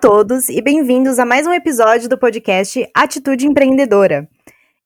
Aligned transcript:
todos 0.00 0.48
e 0.48 0.62
bem-vindos 0.62 1.18
a 1.18 1.24
mais 1.24 1.44
um 1.44 1.52
episódio 1.52 2.08
do 2.08 2.16
podcast 2.16 2.88
Atitude 2.94 3.48
Empreendedora. 3.48 4.28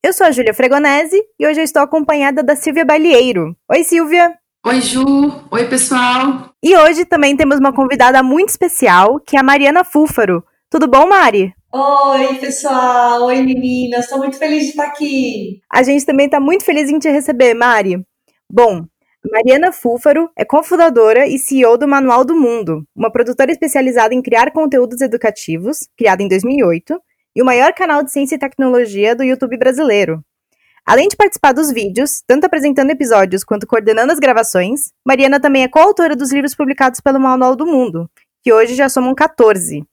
Eu 0.03 0.11
sou 0.11 0.27
a 0.27 0.31
Júlia 0.31 0.54
Fregonese 0.54 1.22
e 1.38 1.46
hoje 1.46 1.61
eu 1.61 1.65
estou 1.65 1.83
acompanhada 1.83 2.42
da 2.42 2.56
Silvia 2.56 2.83
Balieiro. 2.83 3.54
Oi, 3.71 3.85
Silvia! 3.85 4.35
Oi, 4.67 4.80
Ju! 4.80 5.03
Oi, 5.51 5.69
pessoal! 5.69 6.51
E 6.62 6.75
hoje 6.75 7.04
também 7.04 7.37
temos 7.37 7.58
uma 7.58 7.75
convidada 7.75 8.22
muito 8.22 8.48
especial, 8.48 9.21
que 9.21 9.37
é 9.37 9.40
a 9.40 9.43
Mariana 9.43 9.85
Fúfaro. 9.85 10.43
Tudo 10.71 10.88
bom, 10.88 11.06
Mari? 11.06 11.53
Oi, 11.71 12.38
pessoal! 12.38 13.24
Oi, 13.24 13.42
meninas! 13.42 14.04
Estou 14.04 14.19
muito 14.19 14.38
feliz 14.38 14.63
de 14.63 14.71
estar 14.71 14.85
aqui. 14.85 15.60
A 15.71 15.83
gente 15.83 16.06
também 16.06 16.24
está 16.24 16.41
muito 16.41 16.65
feliz 16.65 16.88
em 16.88 16.98
te 16.98 17.10
receber, 17.10 17.52
Mari. 17.52 18.02
Bom, 18.51 18.87
Mariana 19.30 19.70
Fúfaro 19.70 20.29
é 20.37 20.45
cofundadora 20.45 21.29
e 21.29 21.39
CEO 21.39 21.79
do 21.79 21.87
Manual 21.87 22.25
do 22.25 22.35
Mundo, 22.35 22.85
uma 22.95 23.11
produtora 23.11 23.53
especializada 23.53 24.13
em 24.13 24.21
criar 24.21 24.51
conteúdos 24.51 25.01
educativos, 25.01 25.89
criada 25.97 26.25
em 26.25 26.29
2008, 26.29 27.01
e 27.37 27.41
o 27.41 27.45
maior 27.45 27.73
canal 27.73 28.03
de 28.03 28.11
ciência 28.11 28.35
e 28.35 28.39
tecnologia 28.39 29.15
do 29.15 29.23
YouTube 29.23 29.57
brasileiro. 29.57 30.25
Além 30.85 31.07
de 31.07 31.16
participar 31.16 31.53
dos 31.53 31.71
vídeos, 31.71 32.21
tanto 32.27 32.47
apresentando 32.47 32.91
episódios 32.91 33.45
quanto 33.45 33.66
coordenando 33.66 34.13
as 34.13 34.19
gravações, 34.19 34.93
Mariana 35.07 35.39
também 35.39 35.63
é 35.63 35.69
coautora 35.69 36.16
dos 36.16 36.33
livros 36.33 36.57
publicados 36.57 37.01
pelo 37.01 37.21
Manual 37.21 37.55
do 37.55 37.65
Mundo, 37.65 38.11
que 38.43 38.52
hoje 38.52 38.75
já 38.75 38.89
somam 38.89 39.15
14. 39.15 39.85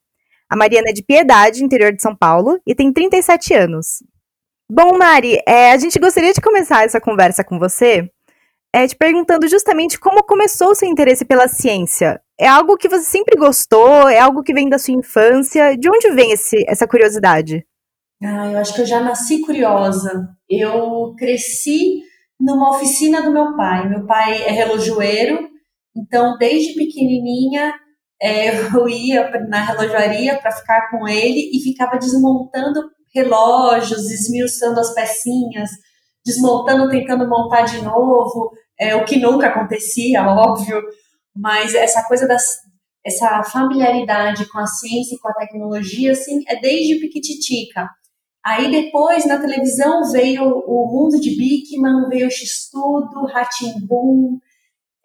A 0.50 0.56
Mariana 0.56 0.90
é 0.90 0.94
de 0.94 1.04
Piedade, 1.04 1.64
interior 1.64 1.94
de 1.94 2.02
São 2.02 2.16
Paulo, 2.16 2.60
e 2.66 2.74
tem 2.74 2.92
37 2.92 3.54
anos. 3.54 4.04
Bom, 4.72 4.98
Mari, 4.98 5.40
é, 5.48 5.72
a 5.72 5.78
gente 5.78 6.00
gostaria 6.00 6.34
de 6.34 6.42
começar 6.42 6.84
essa 6.84 7.00
conversa 7.00 7.44
com 7.44 7.60
você 7.60 8.10
é, 8.74 8.88
te 8.88 8.96
perguntando 8.96 9.48
justamente 9.48 10.00
como 10.00 10.24
começou 10.24 10.70
o 10.70 10.76
seu 10.76 10.88
interesse 10.88 11.26
pela 11.26 11.48
ciência. 11.48 12.22
É 12.40 12.48
algo 12.48 12.78
que 12.78 12.88
você 12.88 13.04
sempre 13.04 13.36
gostou? 13.36 14.08
É 14.08 14.20
algo 14.20 14.44
que 14.44 14.54
vem 14.54 14.70
da 14.70 14.78
sua 14.78 14.94
infância? 14.94 15.76
De 15.78 15.90
onde 15.90 16.12
vem 16.12 16.32
esse, 16.32 16.64
essa 16.68 16.88
curiosidade? 16.88 17.66
Ah, 18.24 18.52
eu 18.52 18.60
acho 18.60 18.74
que 18.74 18.82
eu 18.82 18.86
já 18.86 19.02
nasci 19.02 19.42
curiosa. 19.42 20.28
Eu 20.50 21.14
cresci 21.18 22.02
numa 22.40 22.70
oficina 22.70 23.22
do 23.22 23.32
meu 23.32 23.56
pai. 23.56 23.90
Meu 23.90 24.06
pai 24.06 24.44
é 24.44 24.52
relojoeiro, 24.52 25.50
então 25.96 26.38
desde 26.38 26.76
pequenininha 26.76 27.74
é, 28.22 28.60
eu 28.76 28.88
ia 28.88 29.30
na 29.48 29.64
relojaria 29.64 30.38
para 30.38 30.52
ficar 30.52 30.90
com 30.90 31.08
ele 31.08 31.50
e 31.54 31.62
ficava 31.62 31.98
desmontando 31.98 32.90
relógios, 33.14 34.10
esmiuçando 34.12 34.80
as 34.80 34.94
pecinhas, 34.94 35.72
desmontando, 36.30 36.90
tentando 36.90 37.28
montar 37.28 37.64
de 37.64 37.82
novo, 37.82 38.52
é, 38.80 38.96
o 38.96 39.04
que 39.04 39.18
nunca 39.18 39.48
acontecia, 39.48 40.22
óbvio, 40.30 40.82
mas 41.36 41.74
essa 41.74 42.04
coisa 42.04 42.28
das, 42.28 42.44
essa 43.04 43.44
familiaridade 43.44 44.48
com 44.50 44.60
a 44.60 44.68
ciência 44.68 45.16
e 45.16 45.20
com 45.20 45.30
a 45.30 45.34
tecnologia, 45.34 46.12
assim, 46.12 46.44
é 46.48 46.56
desde 46.60 47.00
piquititica. 47.00 47.90
Aí 48.46 48.72
depois, 48.72 49.26
na 49.26 49.38
televisão, 49.38 50.10
veio 50.12 50.44
o 50.44 50.88
mundo 50.88 51.20
de 51.20 51.36
Bigman, 51.36 52.08
veio 52.08 52.28
o 52.28 52.32
X-Tudo, 52.32 53.28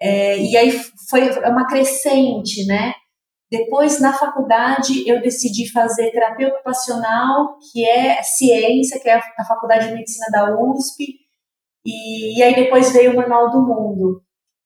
é, 0.00 0.38
e 0.38 0.56
aí 0.56 0.70
foi 1.08 1.30
uma 1.48 1.66
crescente, 1.66 2.64
né? 2.66 2.92
Depois, 3.56 4.00
na 4.00 4.12
faculdade, 4.12 5.08
eu 5.08 5.22
decidi 5.22 5.70
fazer 5.70 6.10
terapia 6.10 6.48
ocupacional, 6.48 7.56
que 7.70 7.88
é 7.88 8.20
ciência, 8.20 8.98
que 8.98 9.08
é 9.08 9.14
a 9.14 9.44
Faculdade 9.46 9.86
de 9.86 9.94
Medicina 9.94 10.26
da 10.32 10.60
USP, 10.60 11.20
e, 11.86 12.36
e 12.36 12.42
aí 12.42 12.52
depois 12.52 12.92
veio 12.92 13.12
o 13.12 13.16
Manual 13.16 13.52
do 13.52 13.64
Mundo. 13.64 14.20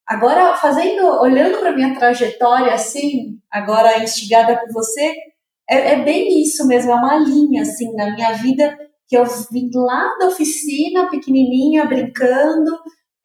Agora, 0.07 0.55
fazendo, 0.55 1.05
olhando 1.21 1.59
para 1.59 1.71
minha 1.71 1.93
trajetória, 1.93 2.73
assim, 2.73 3.37
agora 3.51 4.01
instigada 4.03 4.57
por 4.57 4.73
você, 4.73 5.13
é, 5.69 5.91
é, 5.91 6.03
bem 6.03 6.41
isso 6.41 6.65
mesmo, 6.65 6.91
é 6.91 6.95
uma 6.95 7.17
linha, 7.17 7.61
assim, 7.61 7.93
na 7.93 8.15
minha 8.15 8.33
vida, 8.33 8.75
que 9.07 9.15
eu 9.15 9.23
vim 9.51 9.69
lá 9.75 10.17
da 10.17 10.29
oficina, 10.29 11.11
pequenininha, 11.11 11.85
brincando, 11.85 12.71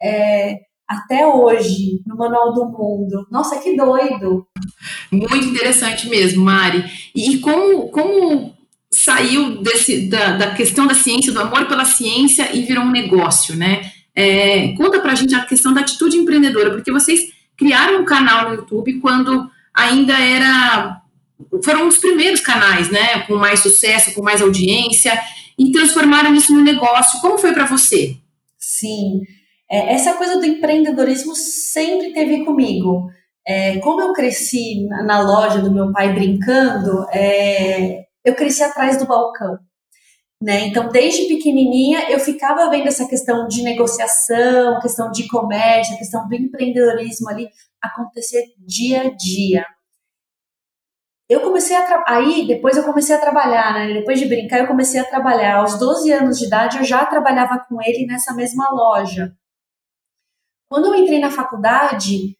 é, 0.02 0.58
até 0.88 1.26
hoje, 1.26 2.00
no 2.06 2.16
Manual 2.16 2.52
do 2.52 2.66
Mundo. 2.66 3.26
Nossa, 3.30 3.58
que 3.58 3.76
doido! 3.76 4.46
Muito 5.10 5.36
interessante 5.36 6.08
mesmo, 6.08 6.44
Mari. 6.44 6.84
E 7.14 7.38
como, 7.38 7.88
como 7.88 8.54
saiu 8.90 9.62
desse, 9.62 10.08
da, 10.08 10.36
da 10.36 10.54
questão 10.54 10.86
da 10.86 10.94
ciência, 10.94 11.32
do 11.32 11.40
amor 11.40 11.66
pela 11.66 11.84
ciência 11.84 12.54
e 12.54 12.62
virou 12.62 12.84
um 12.84 12.90
negócio, 12.90 13.56
né? 13.56 13.90
É, 14.14 14.68
conta 14.76 15.00
pra 15.00 15.14
gente 15.14 15.34
a 15.34 15.44
questão 15.44 15.72
da 15.72 15.80
atitude 15.80 16.16
empreendedora, 16.16 16.70
porque 16.70 16.92
vocês 16.92 17.20
criaram 17.56 18.00
um 18.00 18.04
canal 18.04 18.48
no 18.48 18.54
YouTube 18.56 19.00
quando 19.00 19.50
ainda 19.74 20.16
era. 20.18 21.00
Foram 21.64 21.88
os 21.88 21.98
primeiros 21.98 22.40
canais, 22.40 22.90
né? 22.90 23.20
Com 23.20 23.36
mais 23.36 23.60
sucesso, 23.60 24.14
com 24.14 24.22
mais 24.22 24.40
audiência, 24.40 25.18
e 25.58 25.72
transformaram 25.72 26.34
isso 26.34 26.54
no 26.54 26.62
negócio. 26.62 27.20
Como 27.20 27.38
foi 27.38 27.52
para 27.52 27.66
você? 27.66 28.16
Sim, 28.58 29.22
é, 29.70 29.94
essa 29.94 30.14
coisa 30.14 30.38
do 30.38 30.44
empreendedorismo 30.44 31.34
sempre 31.34 32.12
teve 32.12 32.44
comigo. 32.44 33.08
É, 33.46 33.78
como 33.80 34.00
eu 34.00 34.12
cresci 34.12 34.86
na 34.88 35.20
loja 35.20 35.60
do 35.60 35.72
meu 35.72 35.92
pai 35.92 36.14
brincando, 36.14 37.06
é, 37.10 38.04
eu 38.24 38.34
cresci 38.34 38.62
atrás 38.62 38.98
do 38.98 39.06
balcão. 39.06 39.58
Né? 40.42 40.66
Então, 40.66 40.88
desde 40.88 41.26
pequenininha, 41.26 42.10
eu 42.10 42.18
ficava 42.18 42.68
vendo 42.68 42.86
essa 42.86 43.08
questão 43.08 43.46
de 43.46 43.62
negociação, 43.62 44.80
questão 44.80 45.10
de 45.10 45.26
comércio, 45.28 45.96
questão 45.96 46.28
do 46.28 46.34
empreendedorismo 46.34 47.28
ali 47.28 47.48
acontecer 47.80 48.44
dia 48.58 49.02
a 49.02 49.10
dia. 49.14 49.64
Eu 51.28 51.40
comecei 51.40 51.74
a 51.74 52.04
aí 52.06 52.46
depois 52.46 52.76
eu 52.76 52.84
comecei 52.84 53.16
a 53.16 53.20
trabalhar, 53.20 53.72
né? 53.72 53.94
Depois 53.94 54.20
de 54.20 54.26
brincar, 54.26 54.58
eu 54.58 54.66
comecei 54.66 55.00
a 55.00 55.04
trabalhar. 55.04 55.56
Aos 55.56 55.78
12 55.78 56.12
anos 56.12 56.38
de 56.38 56.46
idade, 56.46 56.78
eu 56.78 56.84
já 56.84 57.06
trabalhava 57.06 57.64
com 57.66 57.80
ele 57.80 58.06
nessa 58.06 58.34
mesma 58.34 58.68
loja. 58.70 59.32
Quando 60.68 60.86
eu 60.86 60.94
entrei 60.94 61.18
na 61.18 61.30
faculdade, 61.30 62.36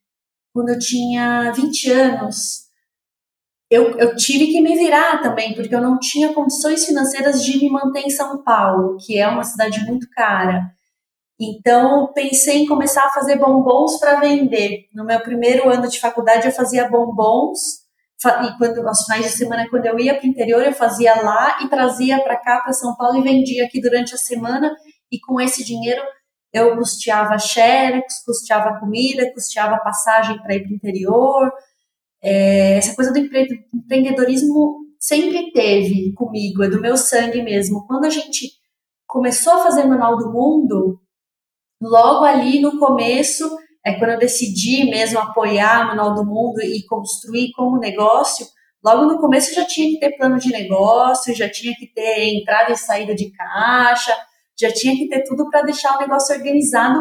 quando 0.53 0.71
eu 0.71 0.79
tinha 0.79 1.53
20 1.53 1.91
anos, 1.91 2.65
eu, 3.71 3.99
eu 3.99 4.15
tive 4.15 4.47
que 4.49 4.61
me 4.61 4.77
virar 4.77 5.21
também, 5.21 5.55
porque 5.55 5.75
eu 5.75 5.81
não 5.81 5.99
tinha 5.99 6.33
condições 6.33 6.85
financeiras 6.85 7.43
de 7.43 7.59
me 7.59 7.71
manter 7.71 8.01
em 8.01 8.11
São 8.11 8.43
Paulo, 8.43 8.97
que 9.05 9.19
é 9.19 9.27
uma 9.27 9.43
cidade 9.43 9.85
muito 9.85 10.09
cara. 10.11 10.73
Então, 11.41 12.13
pensei 12.15 12.59
em 12.59 12.67
começar 12.67 13.05
a 13.05 13.11
fazer 13.11 13.37
bombons 13.37 13.99
para 13.99 14.21
vender. 14.21 14.87
No 14.95 15.05
meu 15.05 15.21
primeiro 15.21 15.69
ano 15.69 15.89
de 15.89 15.99
faculdade, 15.99 16.47
eu 16.47 16.53
fazia 16.53 16.89
bombons. 16.89 17.83
E 18.25 18.57
quando, 18.57 18.87
aos 18.87 19.03
finais 19.03 19.25
de 19.25 19.33
semana, 19.33 19.69
quando 19.69 19.87
eu 19.87 19.99
ia 19.99 20.15
para 20.15 20.25
o 20.25 20.29
interior, 20.31 20.63
eu 20.63 20.73
fazia 20.73 21.21
lá 21.21 21.59
e 21.63 21.69
trazia 21.69 22.23
para 22.23 22.37
cá, 22.37 22.61
para 22.61 22.73
São 22.73 22.95
Paulo, 22.97 23.19
e 23.19 23.23
vendia 23.23 23.65
aqui 23.65 23.81
durante 23.81 24.15
a 24.15 24.19
semana. 24.19 24.75
E 25.11 25.19
com 25.19 25.41
esse 25.41 25.65
dinheiro, 25.65 26.01
eu 26.55 26.77
custeava 26.77 27.37
xerox, 27.37 28.25
custeava 28.25 28.79
comida, 28.79 29.31
custeava 29.33 29.77
passagem 29.79 30.41
para 30.41 30.55
ir 30.55 30.63
para 30.63 30.71
o 30.71 30.75
interior, 30.75 31.53
é, 32.23 32.79
essa 32.79 32.95
coisa 32.95 33.13
do 33.13 33.19
empreendedorismo 33.19 34.85
sempre 34.99 35.51
teve 35.53 36.15
comigo, 36.15 36.63
é 36.63 36.69
do 36.69 36.81
meu 36.81 36.97
sangue 36.97 37.43
mesmo. 37.43 37.85
Quando 37.87 38.05
a 38.05 38.11
gente 38.11 38.53
começou 39.07 39.55
a 39.55 39.65
fazer 39.65 39.85
Manual 39.85 40.17
do 40.17 40.33
Mundo, 40.33 41.01
logo 41.83 42.25
ali 42.25 42.61
no 42.61 42.79
começo, 42.79 43.45
é 43.85 43.99
quando 43.99 44.13
eu 44.13 44.19
decidi 44.19 44.89
mesmo 44.89 45.19
apoiar 45.19 45.89
Manual 45.89 46.15
do 46.15 46.25
Mundo 46.25 46.63
e 46.63 46.87
construir 46.87 47.51
como 47.53 47.79
negócio, 47.79 48.47
logo 48.83 49.05
no 49.07 49.19
começo 49.19 49.55
já 49.55 49.67
tinha 49.67 49.91
que 49.91 49.99
ter 49.99 50.17
plano 50.17 50.39
de 50.39 50.51
negócio, 50.51 51.35
já 51.35 51.51
tinha 51.51 51.75
que 51.75 51.93
ter 51.93 52.33
entrada 52.33 52.73
e 52.73 52.79
saída 52.79 53.15
de 53.15 53.31
caixa, 53.33 54.17
já 54.59 54.73
tinha 54.73 54.97
que 54.97 55.09
ter 55.09 55.23
tudo 55.25 55.49
para 55.51 55.63
deixar 55.63 55.97
o 55.97 56.01
negócio 56.01 56.35
organizado, 56.35 57.01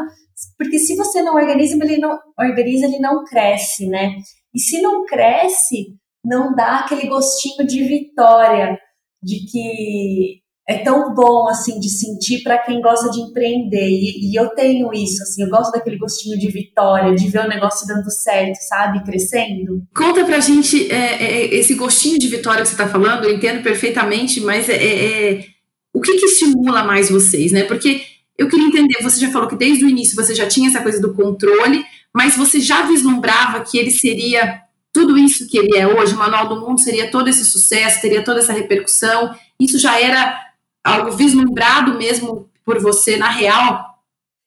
porque 0.58 0.80
se 0.80 0.96
você 0.96 1.22
não 1.22 1.36
organiza, 1.36 1.76
ele 1.76 1.98
não 1.98 2.18
organiza, 2.38 2.86
ele 2.86 3.00
não 3.00 3.24
cresce, 3.24 3.88
né? 3.88 4.16
E 4.54 4.60
se 4.60 4.82
não 4.82 5.06
cresce, 5.06 5.96
não 6.24 6.54
dá 6.56 6.80
aquele 6.80 7.08
gostinho 7.08 7.66
de 7.68 7.84
vitória, 7.84 8.78
de 9.22 9.46
que 9.52 10.44
é 10.68 10.78
tão 10.78 11.14
bom 11.14 11.48
assim 11.50 11.78
de 11.80 11.90
sentir 11.90 12.42
para 12.42 12.58
quem 12.58 12.82
gosta 12.82 13.10
de 13.10 13.20
empreender. 13.20 13.90
E, 13.90 14.32
e, 14.32 14.40
eu 14.40 14.50
tenho 14.50 14.94
isso, 14.94 15.22
assim, 15.24 15.44
eu 15.44 15.50
gosto 15.50 15.72
daquele 15.72 15.98
gostinho 15.98 16.40
de 16.40 16.50
vitória, 16.50 17.14
de 17.14 17.30
ver 17.30 17.46
o 17.46 17.50
negócio 17.50 17.86
dando 17.86 18.10
certo, 18.10 18.56
sabe, 18.68 19.04
crescendo. 19.04 19.84
Conta 19.96 20.24
pra 20.26 20.40
gente 20.40 20.90
é, 20.92 21.24
é, 21.24 21.56
esse 21.56 21.76
gostinho 21.76 22.18
de 22.18 22.28
vitória 22.28 22.62
que 22.62 22.70
você 22.70 22.76
está 22.76 22.88
falando, 22.88 23.26
eu 23.26 23.36
entendo 23.36 23.62
perfeitamente, 23.62 24.40
mas 24.40 24.70
é, 24.70 24.76
é, 24.76 25.34
é, 25.34 25.46
o 25.94 26.02
que, 26.02 26.16
que 26.16 26.26
estimula 26.26 26.84
mais 26.84 27.10
vocês, 27.10 27.52
né? 27.52 27.64
Porque 27.64 28.02
eu 28.38 28.50
queria 28.50 28.66
entender, 28.66 29.02
você 29.02 29.20
já 29.20 29.30
falou 29.30 29.48
que 29.48 29.56
desde 29.56 29.86
o 29.86 29.90
início 29.90 30.16
você 30.16 30.34
já 30.34 30.48
tinha 30.48 30.68
essa 30.68 30.82
coisa 30.82 31.00
do 31.00 31.14
controle, 31.14 31.86
mas 32.14 32.36
você 32.36 32.60
já 32.60 32.82
vislumbrava 32.84 33.62
que 33.62 33.78
ele 33.78 33.92
seria 33.92 34.62
tudo 34.92 35.18
isso 35.18 35.48
que 35.48 35.58
ele 35.58 35.78
é 35.78 35.88
hoje, 35.88 36.14
o 36.14 36.18
Manual 36.18 36.48
do 36.48 36.60
Mundo 36.60 36.80
seria 36.80 37.10
todo 37.10 37.28
esse 37.28 37.46
sucesso, 37.46 38.02
teria 38.02 38.24
toda 38.24 38.40
essa 38.40 38.54
repercussão, 38.54 39.36
isso 39.60 39.80
já 39.80 40.00
era 40.00 40.40
algo 40.84 41.12
vislumbrado 41.12 41.98
mesmo 41.98 42.50
por 42.66 42.80
você 42.80 43.18
na 43.18 43.30
real? 43.30 43.94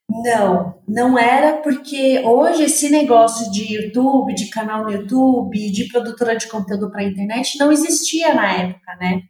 Não, 0.08 0.74
não 0.86 1.18
era 1.18 1.56
porque 1.62 2.22
hoje 2.24 2.64
esse 2.64 2.88
negócio 2.88 3.50
de 3.50 3.74
YouTube, 3.74 4.34
de 4.34 4.48
canal 4.50 4.84
no 4.84 4.92
YouTube, 4.92 5.72
de 5.72 5.88
produtora 5.88 6.36
de 6.36 6.46
conteúdo 6.46 6.90
para 6.90 7.02
internet 7.02 7.58
não 7.58 7.72
existia 7.72 8.32
na 8.32 8.52
época, 8.52 8.94
né? 9.00 9.22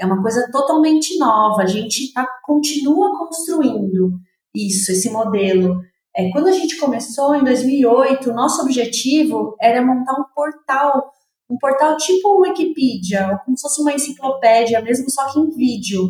É 0.00 0.06
uma 0.06 0.22
coisa 0.22 0.48
totalmente 0.52 1.18
nova. 1.18 1.62
A 1.62 1.66
gente 1.66 2.12
tá, 2.12 2.26
continua 2.44 3.18
construindo 3.18 4.12
isso, 4.54 4.92
esse 4.92 5.10
modelo. 5.10 5.80
É, 6.16 6.30
quando 6.30 6.48
a 6.48 6.52
gente 6.52 6.78
começou 6.78 7.34
em 7.34 7.44
2008, 7.44 8.30
o 8.30 8.34
nosso 8.34 8.62
objetivo 8.62 9.56
era 9.60 9.84
montar 9.84 10.14
um 10.14 10.24
portal, 10.34 11.12
um 11.50 11.56
portal 11.58 11.96
tipo 11.96 12.28
o 12.28 12.40
Wikipedia, 12.42 13.38
como 13.44 13.56
se 13.56 13.62
fosse 13.62 13.80
uma 13.80 13.92
enciclopédia, 13.92 14.80
mesmo 14.82 15.10
só 15.10 15.32
que 15.32 15.38
em 15.38 15.50
vídeo. 15.50 16.08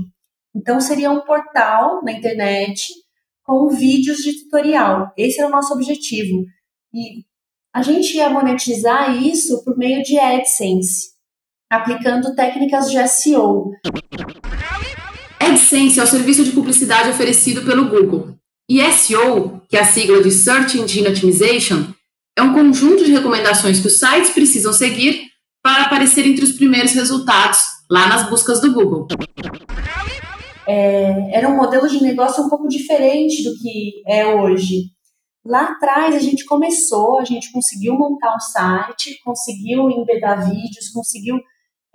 Então 0.55 0.81
seria 0.81 1.11
um 1.11 1.21
portal 1.21 2.03
na 2.03 2.13
internet 2.13 2.89
com 3.45 3.69
vídeos 3.69 4.19
de 4.19 4.45
tutorial. 4.45 5.13
Esse 5.17 5.41
era 5.41 5.49
o 5.49 5.53
nosso 5.53 5.73
objetivo. 5.73 6.45
E 6.93 7.25
a 7.75 7.83
gente 7.83 8.17
ia 8.17 8.31
monetizar 8.31 9.23
isso 9.23 9.63
por 9.65 9.77
meio 9.77 10.03
de 10.03 10.19
AdSense, 10.19 11.13
aplicando 11.71 12.35
técnicas 12.35 12.91
de 12.91 13.09
SEO. 13.09 13.73
AdSense 15.41 16.01
é 16.01 16.03
o 16.03 16.07
serviço 16.07 16.45
de 16.45 16.53
publicidade 16.53 17.11
oferecido 17.11 17.63
pelo 17.63 17.89
Google. 17.89 18.35
E 18.69 18.83
SEO, 18.93 19.63
que 19.69 19.77
é 19.77 19.81
a 19.81 19.85
sigla 19.85 20.23
de 20.23 20.31
Search 20.31 20.79
Engine 20.79 21.09
Optimization, 21.09 21.87
é 22.37 22.43
um 22.43 22.53
conjunto 22.53 23.05
de 23.05 23.13
recomendações 23.13 23.81
que 23.81 23.87
os 23.87 23.99
sites 23.99 24.31
precisam 24.31 24.73
seguir 24.73 25.23
para 25.63 25.85
aparecer 25.85 26.27
entre 26.27 26.45
os 26.45 26.53
primeiros 26.53 26.93
resultados 26.93 27.61
lá 27.91 28.07
nas 28.07 28.29
buscas 28.29 28.61
do 28.61 28.73
Google 28.73 29.09
é, 30.69 31.39
era 31.39 31.49
um 31.49 31.57
modelo 31.57 31.89
de 31.89 32.03
negócio 32.03 32.45
um 32.45 32.49
pouco 32.51 32.69
diferente 32.69 33.43
do 33.43 33.57
que 33.57 34.03
é 34.07 34.27
hoje. 34.27 34.91
Lá 35.43 35.65
atrás 35.65 36.15
a 36.15 36.19
gente 36.19 36.45
começou, 36.45 37.19
a 37.19 37.25
gente 37.25 37.51
conseguiu 37.51 37.95
montar 37.95 38.37
um 38.37 38.41
site, 38.41 39.19
conseguiu 39.25 39.89
embedar 39.89 40.45
vídeos, 40.45 40.91
conseguiu 40.93 41.41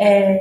é, 0.03 0.37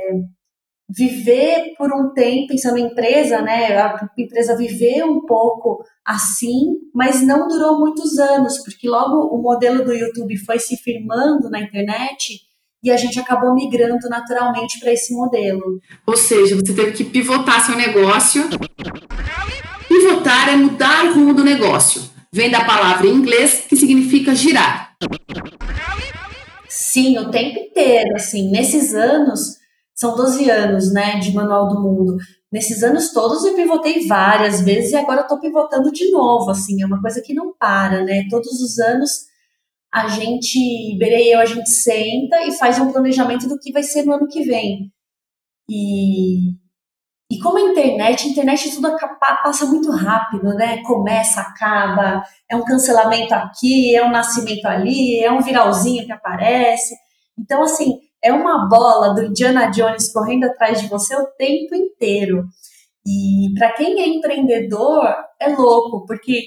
viver 0.89 1.73
por 1.77 1.91
um 1.93 2.13
tempo, 2.13 2.47
pensando 2.47 2.77
em 2.77 2.87
empresa, 2.87 3.41
né? 3.41 3.77
A 3.77 4.09
empresa 4.17 4.57
viveu 4.57 5.07
um 5.07 5.25
pouco 5.25 5.83
assim, 6.05 6.73
mas 6.93 7.25
não 7.25 7.47
durou 7.47 7.79
muitos 7.79 8.19
anos, 8.19 8.61
porque 8.63 8.87
logo 8.87 9.35
o 9.35 9.41
modelo 9.41 9.83
do 9.83 9.93
YouTube 9.93 10.37
foi 10.37 10.59
se 10.59 10.75
firmando 10.77 11.49
na 11.49 11.61
internet 11.61 12.41
e 12.83 12.91
a 12.91 12.97
gente 12.97 13.17
acabou 13.17 13.55
migrando 13.55 14.09
naturalmente 14.09 14.79
para 14.79 14.91
esse 14.91 15.13
modelo. 15.13 15.79
Ou 16.05 16.17
seja, 16.17 16.55
você 16.55 16.73
teve 16.73 16.91
que 16.91 17.05
pivotar 17.05 17.65
seu 17.65 17.77
negócio. 17.77 18.43
Pivotar 19.87 20.49
é 20.49 20.57
mudar 20.57 21.05
o 21.05 21.13
rumo 21.13 21.33
do 21.33 21.43
negócio. 21.43 22.01
Vem 22.31 22.49
da 22.51 22.65
palavra 22.65 23.07
em 23.07 23.13
inglês 23.13 23.65
que 23.69 23.77
significa 23.77 24.35
girar. 24.35 24.95
Sim, 26.93 27.17
o 27.17 27.31
tempo 27.31 27.57
inteiro, 27.57 28.15
assim, 28.15 28.51
nesses 28.51 28.93
anos, 28.93 29.57
são 29.95 30.15
12 30.15 30.47
anos, 30.47 30.93
né, 30.93 31.17
de 31.17 31.33
Manual 31.33 31.67
do 31.67 31.81
Mundo. 31.81 32.17
Nesses 32.51 32.83
anos 32.83 33.11
todos 33.11 33.43
eu 33.43 33.55
pivotei 33.55 34.05
várias 34.07 34.61
vezes 34.61 34.91
e 34.91 34.95
agora 34.95 35.21
estou 35.21 35.39
pivotando 35.39 35.91
de 35.91 36.11
novo, 36.11 36.51
assim, 36.51 36.83
é 36.83 36.85
uma 36.85 37.01
coisa 37.01 37.19
que 37.19 37.33
não 37.33 37.51
para, 37.57 38.03
né? 38.03 38.27
Todos 38.29 38.61
os 38.61 38.77
anos 38.77 39.09
a 39.91 40.07
gente, 40.07 40.95
Berei 40.99 41.29
e 41.29 41.31
eu, 41.33 41.39
a 41.39 41.45
gente 41.45 41.69
senta 41.69 42.43
e 42.47 42.51
faz 42.51 42.79
um 42.79 42.91
planejamento 42.91 43.47
do 43.47 43.57
que 43.59 43.71
vai 43.71 43.81
ser 43.81 44.03
no 44.05 44.13
ano 44.13 44.27
que 44.27 44.43
vem. 44.43 44.91
E, 45.69 46.51
e 47.33 47.39
como 47.39 47.57
a 47.57 47.61
internet, 47.61 48.27
a 48.27 48.29
internet 48.29 48.75
tudo 48.75 48.95
passa 49.19 49.65
muito 49.65 49.89
rápido, 49.89 50.53
né? 50.53 50.83
Começa, 50.83 51.41
acaba, 51.41 52.21
é 52.47 52.55
um 52.55 52.63
cancelamento 52.63 53.33
aqui, 53.33 53.95
é 53.95 54.05
um 54.05 54.11
nascimento 54.11 54.65
ali, 54.67 55.19
é 55.19 55.31
um 55.31 55.41
viralzinho 55.41 56.05
que 56.05 56.11
aparece. 56.11 56.93
Então, 57.39 57.63
assim, 57.63 57.99
é 58.23 58.31
uma 58.31 58.69
bola 58.69 59.15
do 59.15 59.23
Indiana 59.23 59.71
Jones 59.71 60.13
correndo 60.13 60.43
atrás 60.43 60.79
de 60.79 60.87
você 60.87 61.15
o 61.15 61.25
tempo 61.35 61.73
inteiro. 61.73 62.45
E 63.03 63.51
para 63.57 63.71
quem 63.71 63.99
é 63.99 64.07
empreendedor, 64.07 65.03
é 65.41 65.49
louco, 65.55 66.05
porque 66.05 66.39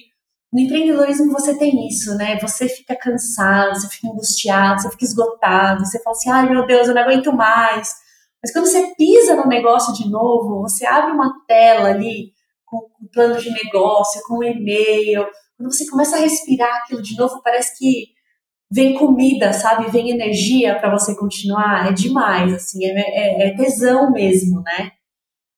no 0.53 0.61
empreendedorismo 0.61 1.33
você 1.33 1.59
tem 1.59 1.89
isso, 1.89 2.15
né? 2.15 2.39
Você 2.39 2.69
fica 2.69 2.95
cansado, 2.95 3.75
você 3.75 3.89
fica 3.89 4.07
angustiado, 4.07 4.83
você 4.83 4.91
fica 4.91 5.05
esgotado, 5.05 5.85
você 5.85 6.01
fala 6.01 6.17
assim, 6.17 6.31
ai 6.31 6.49
meu 6.49 6.65
Deus, 6.65 6.87
eu 6.87 6.95
não 6.95 7.03
aguento 7.03 7.33
mais. 7.33 8.06
Mas 8.43 8.53
quando 8.53 8.67
você 8.67 8.95
pisa 8.97 9.35
no 9.35 9.47
negócio 9.47 9.93
de 9.95 10.11
novo, 10.11 10.63
você 10.63 10.87
abre 10.87 11.13
uma 11.13 11.33
tela 11.47 11.89
ali 11.89 12.33
com 12.65 12.79
o 12.79 13.09
plano 13.13 13.41
de 13.41 13.51
negócio, 13.51 14.23
com 14.27 14.39
o 14.39 14.45
e-mail, 14.45 15.27
quando 15.57 15.73
você 15.73 15.89
começa 15.89 16.17
a 16.17 16.21
respirar 16.21 16.83
aquilo 16.83 17.01
de 17.01 17.17
novo, 17.17 17.41
parece 17.43 17.79
que 17.79 18.09
vem 18.71 18.95
comida, 18.95 19.53
sabe? 19.53 19.91
Vem 19.91 20.11
energia 20.11 20.79
para 20.79 20.91
você 20.91 21.17
continuar. 21.17 21.89
É 21.89 21.93
demais, 21.93 22.53
assim, 22.53 22.85
é, 22.85 22.93
é, 22.99 23.49
é 23.49 23.57
tesão 23.57 24.11
mesmo, 24.11 24.61
né? 24.63 24.93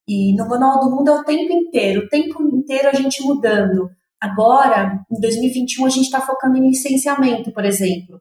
E 0.06 0.34
no 0.36 0.48
Manual 0.48 0.80
do 0.80 0.90
Mundo 0.90 1.10
é 1.10 1.20
o 1.20 1.24
tempo 1.24 1.52
inteiro, 1.52 2.02
o 2.02 2.08
tempo 2.08 2.42
inteiro 2.42 2.88
a 2.88 2.92
gente 2.92 3.22
mudando. 3.22 3.90
Agora, 4.20 5.04
em 5.10 5.20
2021, 5.20 5.86
a 5.86 5.88
gente 5.90 6.04
está 6.04 6.20
focando 6.20 6.56
em 6.56 6.68
licenciamento, 6.68 7.52
por 7.52 7.64
exemplo. 7.64 8.20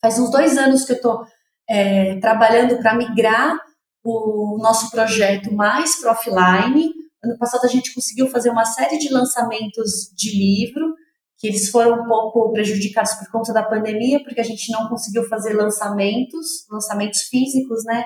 Faz 0.00 0.18
uns 0.18 0.30
dois 0.30 0.56
anos 0.58 0.84
que 0.84 0.92
eu 0.92 0.96
estou 0.96 1.24
é, 1.70 2.18
trabalhando 2.18 2.78
para 2.78 2.96
migrar 2.96 3.56
o 4.02 4.58
nosso 4.60 4.90
projeto 4.90 5.54
mais 5.54 6.00
para 6.00 6.12
offline. 6.12 6.90
Ano 7.22 7.38
passado 7.38 7.64
a 7.64 7.68
gente 7.68 7.94
conseguiu 7.94 8.26
fazer 8.26 8.50
uma 8.50 8.64
série 8.64 8.98
de 8.98 9.12
lançamentos 9.12 10.10
de 10.16 10.36
livro, 10.36 10.94
que 11.38 11.46
eles 11.46 11.70
foram 11.70 12.02
um 12.02 12.08
pouco 12.08 12.50
prejudicados 12.52 13.14
por 13.14 13.30
conta 13.30 13.52
da 13.52 13.62
pandemia, 13.62 14.22
porque 14.24 14.40
a 14.40 14.44
gente 14.44 14.72
não 14.72 14.88
conseguiu 14.88 15.24
fazer 15.28 15.54
lançamentos, 15.54 16.66
lançamentos 16.70 17.22
físicos, 17.22 17.84
né? 17.84 18.04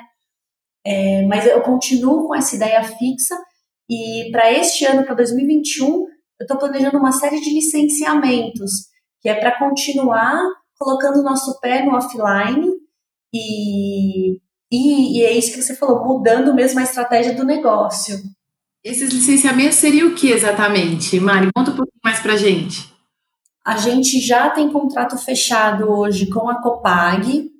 É, 0.87 1.27
mas 1.27 1.47
eu 1.47 1.63
continuo 1.63 2.27
com 2.27 2.35
essa 2.35 2.55
ideia 2.55 2.85
fixa 2.85 3.35
e 3.89 4.29
para 4.31 4.53
este 4.53 4.85
ano, 4.85 5.05
para 5.05 5.15
2021, 5.15 5.87
eu 5.87 6.09
estou 6.43 6.59
planejando 6.59 6.99
uma 6.99 7.13
série 7.13 7.41
de 7.41 7.51
licenciamentos, 7.55 8.89
que 9.21 9.29
é 9.29 9.35
para 9.35 9.59
continuar 9.59 10.39
colocando 10.79 11.21
o 11.21 11.23
nosso 11.23 11.59
pé 11.61 11.83
no 11.83 11.97
offline 11.97 12.74
e, 13.35 14.41
e, 14.71 15.19
e, 15.19 15.23
é 15.25 15.33
isso 15.33 15.53
que 15.53 15.61
você 15.61 15.75
falou, 15.75 16.05
mudando 16.05 16.55
mesmo 16.55 16.79
a 16.79 16.85
estratégia 16.85 17.35
do 17.35 17.45
negócio. 17.45 18.17
Esses 18.85 19.13
licenciamentos 19.13 19.77
seriam 19.77 20.09
o 20.09 20.15
que 20.15 20.31
exatamente? 20.31 21.19
Mari, 21.19 21.49
conta 21.55 21.73
um 21.73 21.77
pouquinho 21.77 22.01
mais 22.05 22.21
para 22.21 22.37
gente. 22.37 22.95
A 23.67 23.77
gente 23.77 24.21
já 24.21 24.51
tem 24.51 24.71
contrato 24.71 25.17
fechado 25.19 25.91
hoje 25.91 26.29
com 26.29 26.49
a 26.49 26.63
Copag, 26.63 27.51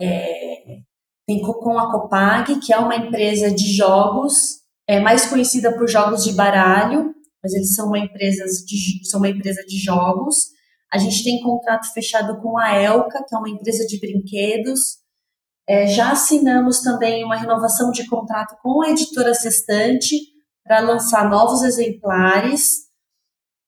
é, 0.00 0.78
tem 1.26 1.40
com 1.42 1.78
a 1.78 1.92
Copag, 1.92 2.58
que 2.58 2.72
é 2.72 2.78
uma 2.78 2.96
empresa 2.96 3.50
de 3.54 3.72
jogos, 3.72 4.60
é 4.88 4.98
mais 4.98 5.26
conhecida 5.26 5.72
por 5.76 5.86
jogos 5.86 6.24
de 6.24 6.32
baralho, 6.32 7.14
mas 7.42 7.54
eles 7.54 7.74
são 7.74 7.86
uma 7.86 7.98
empresa 7.98 8.44
de, 8.66 9.08
são 9.08 9.20
uma 9.20 9.28
empresa 9.28 9.62
de 9.64 9.78
jogos. 9.78 10.48
A 10.92 10.98
gente 10.98 11.22
tem 11.22 11.40
contrato 11.40 11.92
fechado 11.92 12.40
com 12.40 12.58
a 12.58 12.74
Elka, 12.74 13.24
que 13.26 13.34
é 13.34 13.38
uma 13.38 13.48
empresa 13.48 13.86
de 13.86 14.00
brinquedos. 14.00 14.98
É, 15.68 15.86
já 15.86 16.10
assinamos 16.12 16.80
também 16.80 17.24
uma 17.24 17.36
renovação 17.36 17.92
de 17.92 18.06
contrato 18.06 18.56
com 18.60 18.82
a 18.82 18.90
editora 18.90 19.32
Sextante 19.34 20.16
para 20.64 20.80
lançar 20.80 21.30
novos 21.30 21.62
exemplares. 21.62 22.88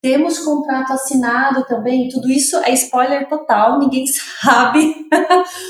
Temos 0.01 0.39
contrato 0.39 0.91
assinado 0.91 1.65
também, 1.65 2.09
tudo 2.09 2.29
isso 2.29 2.57
é 2.57 2.73
spoiler 2.73 3.29
total, 3.29 3.79
ninguém 3.79 4.05
sabe. 4.41 5.07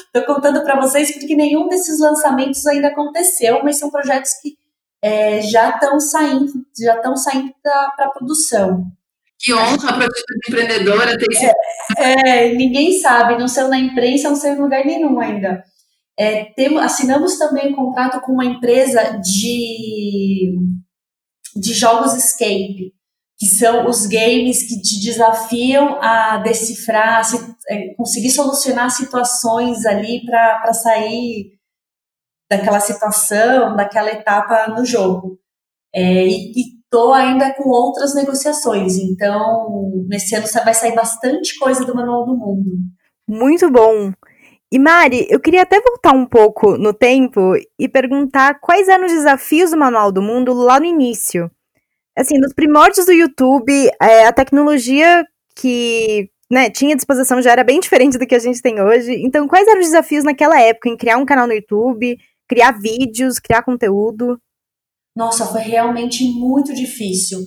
Estou 0.07 0.25
contando 0.25 0.63
para 0.63 0.81
vocês 0.81 1.11
porque 1.13 1.35
nenhum 1.35 1.67
desses 1.67 1.99
lançamentos 1.99 2.65
ainda 2.65 2.87
aconteceu, 2.87 3.63
mas 3.63 3.77
são 3.77 3.91
projetos 3.91 4.33
que 4.41 4.57
é, 5.03 5.39
já 5.41 5.69
estão 5.69 5.99
saindo, 5.99 6.51
já 6.79 6.95
estão 6.95 7.15
saindo 7.15 7.53
para 7.61 8.09
produção. 8.09 8.91
Que 9.43 9.53
honra 9.53 9.93
para 9.93 10.05
a 10.05 10.47
empreendedora 10.47 11.17
ter 11.17 11.27
esse. 11.29 11.45
É, 11.45 11.51
é, 12.47 12.53
ninguém 12.53 12.93
sabe, 13.01 13.37
não 13.37 13.47
saiu 13.47 13.67
na 13.67 13.77
imprensa, 13.77 14.29
não 14.29 14.37
saiu 14.37 14.55
em 14.55 14.61
lugar 14.61 14.85
nenhum 14.85 15.19
ainda. 15.19 15.61
É, 16.17 16.45
temos, 16.53 16.81
assinamos 16.81 17.37
também 17.37 17.73
um 17.73 17.75
contrato 17.75 18.21
com 18.21 18.31
uma 18.31 18.45
empresa 18.45 19.19
de, 19.19 20.55
de 21.57 21.73
jogos 21.73 22.13
escape, 22.13 22.93
que 23.37 23.45
são 23.45 23.85
os 23.89 24.05
games 24.05 24.63
que 24.63 24.81
te 24.81 25.03
desafiam 25.03 26.01
a 26.01 26.37
decifrar, 26.37 27.25
se, 27.25 27.35
é, 27.67 27.93
conseguir 27.95 28.29
solucionar 28.29 28.91
situações 28.91 29.85
ali 29.85 30.23
para 30.25 30.71
sair 30.71 31.59
daquela 32.49 32.79
situação, 32.79 33.75
daquela 33.75 34.09
etapa 34.09 34.67
no 34.67 34.85
jogo. 34.85 35.37
É, 35.93 36.27
e 36.27 36.82
estou 36.93 37.11
ainda 37.11 37.51
com 37.55 37.69
outras 37.69 38.13
negociações, 38.13 38.97
então 38.97 40.05
nesse 40.07 40.35
ano 40.35 40.45
vai 40.63 40.75
sair 40.75 40.93
bastante 40.93 41.57
coisa 41.57 41.83
do 41.83 41.95
Manual 41.95 42.25
do 42.25 42.37
Mundo. 42.37 42.69
Muito 43.27 43.69
bom! 43.71 44.11
E 44.71 44.77
Mari, 44.77 45.27
eu 45.29 45.39
queria 45.39 45.63
até 45.63 45.81
voltar 45.81 46.13
um 46.13 46.25
pouco 46.25 46.77
no 46.77 46.93
tempo 46.93 47.55
e 47.79 47.89
perguntar 47.89 48.59
quais 48.59 48.87
eram 48.87 49.05
os 49.05 49.11
desafios 49.11 49.71
do 49.71 49.77
Manual 49.77 50.11
do 50.11 50.21
Mundo 50.21 50.53
lá 50.53 50.79
no 50.79 50.85
início. 50.85 51.49
assim, 52.15 52.37
nos 52.37 52.53
primórdios 52.53 53.07
do 53.07 53.11
YouTube, 53.11 53.71
é, 53.99 54.25
a 54.25 54.33
tecnologia 54.33 55.25
que 55.55 56.29
né, 56.51 56.69
tinha 56.69 56.95
disposição 56.95 57.41
já 57.41 57.51
era 57.51 57.63
bem 57.63 57.79
diferente 57.79 58.19
do 58.19 58.27
que 58.27 58.35
a 58.35 58.39
gente 58.39 58.61
tem 58.61 58.79
hoje. 58.79 59.13
Então, 59.25 59.47
quais 59.47 59.67
eram 59.67 59.79
os 59.79 59.87
desafios 59.87 60.23
naquela 60.23 60.59
época 60.61 60.89
em 60.89 60.97
criar 60.97 61.17
um 61.17 61.25
canal 61.25 61.47
no 61.47 61.53
YouTube, 61.53 62.17
criar 62.47 62.71
vídeos, 62.79 63.39
criar 63.39 63.63
conteúdo? 63.63 64.39
Nossa, 65.15 65.45
foi 65.45 65.61
realmente 65.61 66.23
muito 66.23 66.73
difícil. 66.73 67.39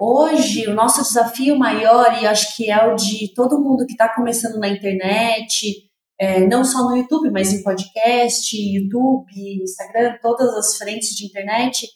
Hoje, 0.00 0.68
o 0.68 0.74
nosso 0.74 1.02
desafio 1.02 1.58
maior, 1.58 2.22
e 2.22 2.26
acho 2.26 2.56
que 2.56 2.70
é 2.70 2.86
o 2.86 2.94
de 2.94 3.32
todo 3.34 3.62
mundo 3.62 3.84
que 3.86 3.92
está 3.92 4.12
começando 4.14 4.58
na 4.58 4.68
internet, 4.68 5.88
é, 6.20 6.46
não 6.46 6.64
só 6.64 6.84
no 6.84 6.96
YouTube, 6.96 7.30
mas 7.30 7.52
em 7.52 7.62
podcast, 7.62 8.56
YouTube, 8.56 9.62
Instagram, 9.62 10.16
todas 10.20 10.52
as 10.54 10.76
frentes 10.76 11.10
de 11.10 11.26
internet, 11.26 11.86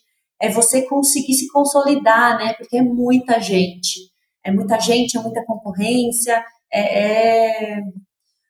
é 0.41 0.49
você 0.49 0.83
conseguir 0.87 1.35
se 1.35 1.49
consolidar, 1.49 2.39
né? 2.39 2.55
Porque 2.55 2.77
é 2.77 2.83
muita 2.83 3.41
gente. 3.41 4.11
É 4.45 4.51
muita 4.51 4.79
gente, 4.81 5.17
é 5.17 5.21
muita 5.21 5.45
concorrência, 5.45 6.45
é, 6.73 7.77
é 7.77 7.81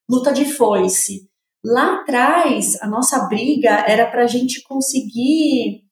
luta 0.08 0.32
de 0.32 0.44
foice. 0.46 1.28
Lá 1.64 1.96
atrás, 1.96 2.80
a 2.80 2.88
nossa 2.88 3.26
briga 3.28 3.84
era 3.86 4.10
para 4.10 4.24
a 4.24 4.26
gente 4.26 4.62
conseguir 4.62 5.82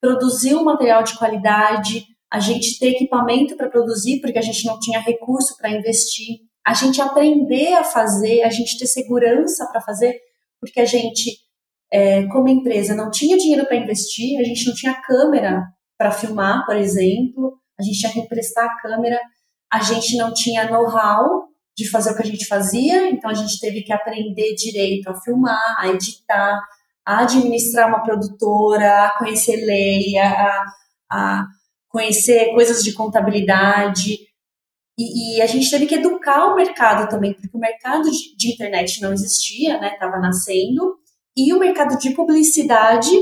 produzir 0.00 0.54
um 0.54 0.64
material 0.64 1.02
de 1.02 1.18
qualidade, 1.18 2.04
a 2.30 2.38
gente 2.38 2.78
ter 2.78 2.90
equipamento 2.90 3.56
para 3.56 3.68
produzir, 3.68 4.20
porque 4.20 4.38
a 4.38 4.42
gente 4.42 4.64
não 4.66 4.78
tinha 4.78 5.00
recurso 5.00 5.56
para 5.56 5.70
investir, 5.70 6.38
a 6.66 6.74
gente 6.74 7.00
aprender 7.00 7.74
a 7.74 7.84
fazer, 7.84 8.42
a 8.42 8.50
gente 8.50 8.78
ter 8.78 8.86
segurança 8.86 9.68
para 9.70 9.80
fazer, 9.80 10.18
porque 10.60 10.80
a 10.80 10.84
gente, 10.84 11.38
é, 11.92 12.26
como 12.26 12.48
empresa, 12.48 12.94
não 12.94 13.10
tinha 13.10 13.36
dinheiro 13.36 13.66
para 13.66 13.76
investir, 13.76 14.38
a 14.40 14.44
gente 14.44 14.66
não 14.66 14.74
tinha 14.74 15.00
câmera 15.00 15.62
para 15.96 16.10
filmar, 16.10 16.66
por 16.66 16.76
exemplo, 16.76 17.58
a 17.78 17.82
gente 17.82 17.98
tinha 17.98 18.12
que 18.12 18.20
emprestar 18.20 18.64
a 18.64 18.82
câmera, 18.82 19.20
a 19.72 19.80
gente 19.80 20.16
não 20.16 20.32
tinha 20.34 20.68
know-how 20.68 21.46
de 21.76 21.88
fazer 21.88 22.10
o 22.10 22.16
que 22.16 22.22
a 22.22 22.26
gente 22.26 22.46
fazia, 22.46 23.10
então 23.10 23.30
a 23.30 23.34
gente 23.34 23.60
teve 23.60 23.82
que 23.82 23.92
aprender 23.92 24.54
direito 24.54 25.08
a 25.08 25.20
filmar, 25.20 25.76
a 25.78 25.88
editar, 25.88 26.60
a 27.06 27.20
administrar 27.20 27.88
uma 27.88 28.02
produtora, 28.02 29.06
a 29.06 29.18
conhecer 29.18 29.64
lei, 29.64 30.18
a, 30.18 30.64
a 31.10 31.46
conhecer 31.88 32.52
coisas 32.52 32.82
de 32.82 32.92
contabilidade. 32.92 34.18
E, 34.98 35.36
e, 35.36 35.42
a 35.42 35.46
gente 35.46 35.70
teve 35.70 35.86
que 35.86 35.94
educar 35.94 36.46
o 36.46 36.56
mercado 36.56 37.08
também, 37.08 37.34
porque 37.34 37.56
o 37.56 37.60
mercado 37.60 38.10
de, 38.10 38.36
de 38.36 38.52
internet 38.52 39.00
não 39.00 39.12
existia, 39.12 39.78
né? 39.78 39.92
Estava 39.92 40.18
nascendo. 40.18 40.96
E 41.36 41.52
o 41.52 41.58
mercado 41.58 41.98
de 41.98 42.10
publicidade 42.10 43.12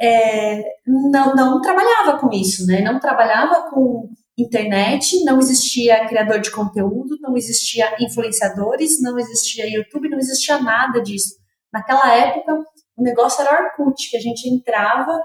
é, 0.00 0.62
não, 0.86 1.34
não 1.34 1.60
trabalhava 1.60 2.18
com 2.18 2.30
isso, 2.30 2.66
né? 2.66 2.82
Não 2.82 3.00
trabalhava 3.00 3.70
com 3.70 4.10
internet, 4.38 5.24
não 5.24 5.38
existia 5.38 6.06
criador 6.06 6.40
de 6.40 6.50
conteúdo, 6.50 7.16
não 7.20 7.36
existia 7.36 7.96
influenciadores, 8.00 9.00
não 9.02 9.18
existia 9.18 9.68
YouTube, 9.68 10.08
não 10.08 10.18
existia 10.18 10.60
nada 10.60 11.00
disso. 11.00 11.34
Naquela 11.72 12.14
época, 12.14 12.64
o 13.02 13.04
negócio 13.04 13.42
era 13.42 13.64
Orkut, 13.64 14.08
que 14.08 14.16
a 14.16 14.20
gente 14.20 14.48
entrava 14.48 15.20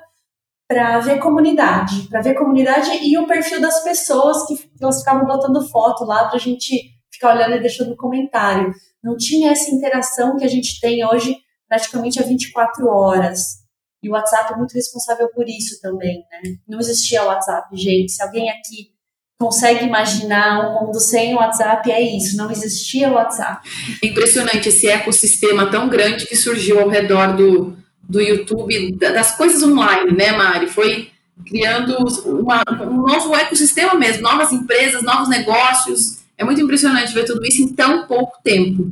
para 0.67 0.99
ver 0.99 1.19
comunidade, 1.19 2.09
para 2.09 2.21
ver 2.21 2.33
comunidade 2.33 2.89
e 3.03 3.17
o 3.17 3.27
perfil 3.27 3.61
das 3.61 3.83
pessoas 3.83 4.45
que 4.47 4.55
elas 4.81 4.99
ficavam 4.99 5.25
botando 5.25 5.65
foto 5.69 6.03
lá 6.03 6.27
para 6.27 6.37
a 6.37 6.39
gente 6.39 6.91
ficar 7.13 7.35
olhando 7.35 7.55
e 7.55 7.61
deixando 7.61 7.95
comentário. 7.95 8.73
Não 9.01 9.15
tinha 9.15 9.51
essa 9.51 9.69
interação 9.69 10.35
que 10.35 10.43
a 10.43 10.49
gente 10.49 10.79
tem 10.81 11.05
hoje 11.05 11.37
praticamente 11.69 12.19
a 12.19 12.25
24 12.25 12.87
horas. 12.87 13.65
E 14.01 14.09
o 14.09 14.13
WhatsApp 14.13 14.53
é 14.53 14.57
muito 14.57 14.73
responsável 14.73 15.29
por 15.29 15.47
isso 15.47 15.79
também, 15.81 16.25
né? 16.31 16.55
Não 16.67 16.79
existia 16.79 17.23
WhatsApp, 17.23 17.75
gente. 17.77 18.11
Se 18.11 18.23
alguém 18.23 18.49
aqui 18.49 18.96
consegue 19.37 19.85
imaginar 19.85 20.67
um 20.67 20.85
mundo 20.85 20.99
sem 20.99 21.33
o 21.33 21.37
WhatsApp, 21.37 21.91
é 21.91 22.01
isso, 22.01 22.35
não 22.35 22.49
existia 22.49 23.09
o 23.09 23.13
WhatsApp. 23.13 23.69
Impressionante 24.03 24.69
esse 24.69 24.87
ecossistema 24.87 25.67
tão 25.67 25.87
grande 25.87 26.25
que 26.25 26.35
surgiu 26.35 26.79
ao 26.79 26.89
redor 26.89 27.35
do, 27.35 27.77
do 28.01 28.19
YouTube, 28.19 28.93
das 28.93 29.37
coisas 29.37 29.61
online, 29.61 30.11
né, 30.11 30.31
Mari? 30.31 30.67
Foi 30.67 31.11
criando 31.45 31.97
uma, 32.25 32.63
um 32.81 33.05
novo 33.05 33.35
ecossistema 33.35 33.93
mesmo, 33.93 34.23
novas 34.23 34.51
empresas, 34.51 35.03
novos 35.03 35.29
negócios. 35.29 36.19
É 36.35 36.43
muito 36.43 36.59
impressionante 36.59 37.13
ver 37.13 37.25
tudo 37.25 37.45
isso 37.45 37.61
em 37.61 37.67
tão 37.67 38.07
pouco 38.07 38.39
tempo. 38.43 38.91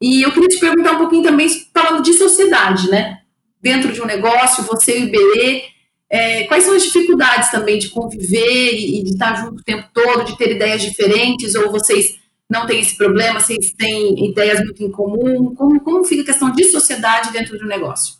E 0.00 0.22
eu 0.22 0.32
queria 0.32 0.48
te 0.48 0.58
perguntar 0.58 0.92
um 0.92 0.98
pouquinho 0.98 1.22
também, 1.22 1.48
falando 1.72 2.02
de 2.02 2.14
sociedade, 2.14 2.88
né? 2.90 3.20
Dentro 3.60 3.92
de 3.92 4.00
um 4.00 4.06
negócio, 4.06 4.64
você 4.64 4.98
e 4.98 5.04
o 5.04 5.06
Iberê, 5.08 5.73
é, 6.14 6.44
quais 6.44 6.62
são 6.62 6.76
as 6.76 6.84
dificuldades 6.84 7.50
também 7.50 7.76
de 7.76 7.88
conviver 7.90 8.72
e, 8.72 9.02
de 9.02 9.10
estar 9.10 9.34
junto 9.34 9.60
o 9.60 9.64
tempo 9.64 9.88
todo, 9.92 10.24
de 10.24 10.38
ter 10.38 10.52
ideias 10.52 10.80
diferentes, 10.80 11.56
ou 11.56 11.72
vocês 11.72 12.16
não 12.48 12.68
têm 12.68 12.78
esse 12.78 12.96
problema, 12.96 13.40
vocês 13.40 13.72
têm 13.76 14.30
ideias 14.30 14.60
muito 14.60 14.80
em 14.80 14.92
comum? 14.92 15.52
Como, 15.56 15.80
como 15.80 16.04
fica 16.04 16.22
a 16.22 16.26
questão 16.26 16.52
de 16.52 16.62
sociedade 16.70 17.32
dentro 17.32 17.58
de 17.58 17.64
um 17.64 17.66
negócio? 17.66 18.14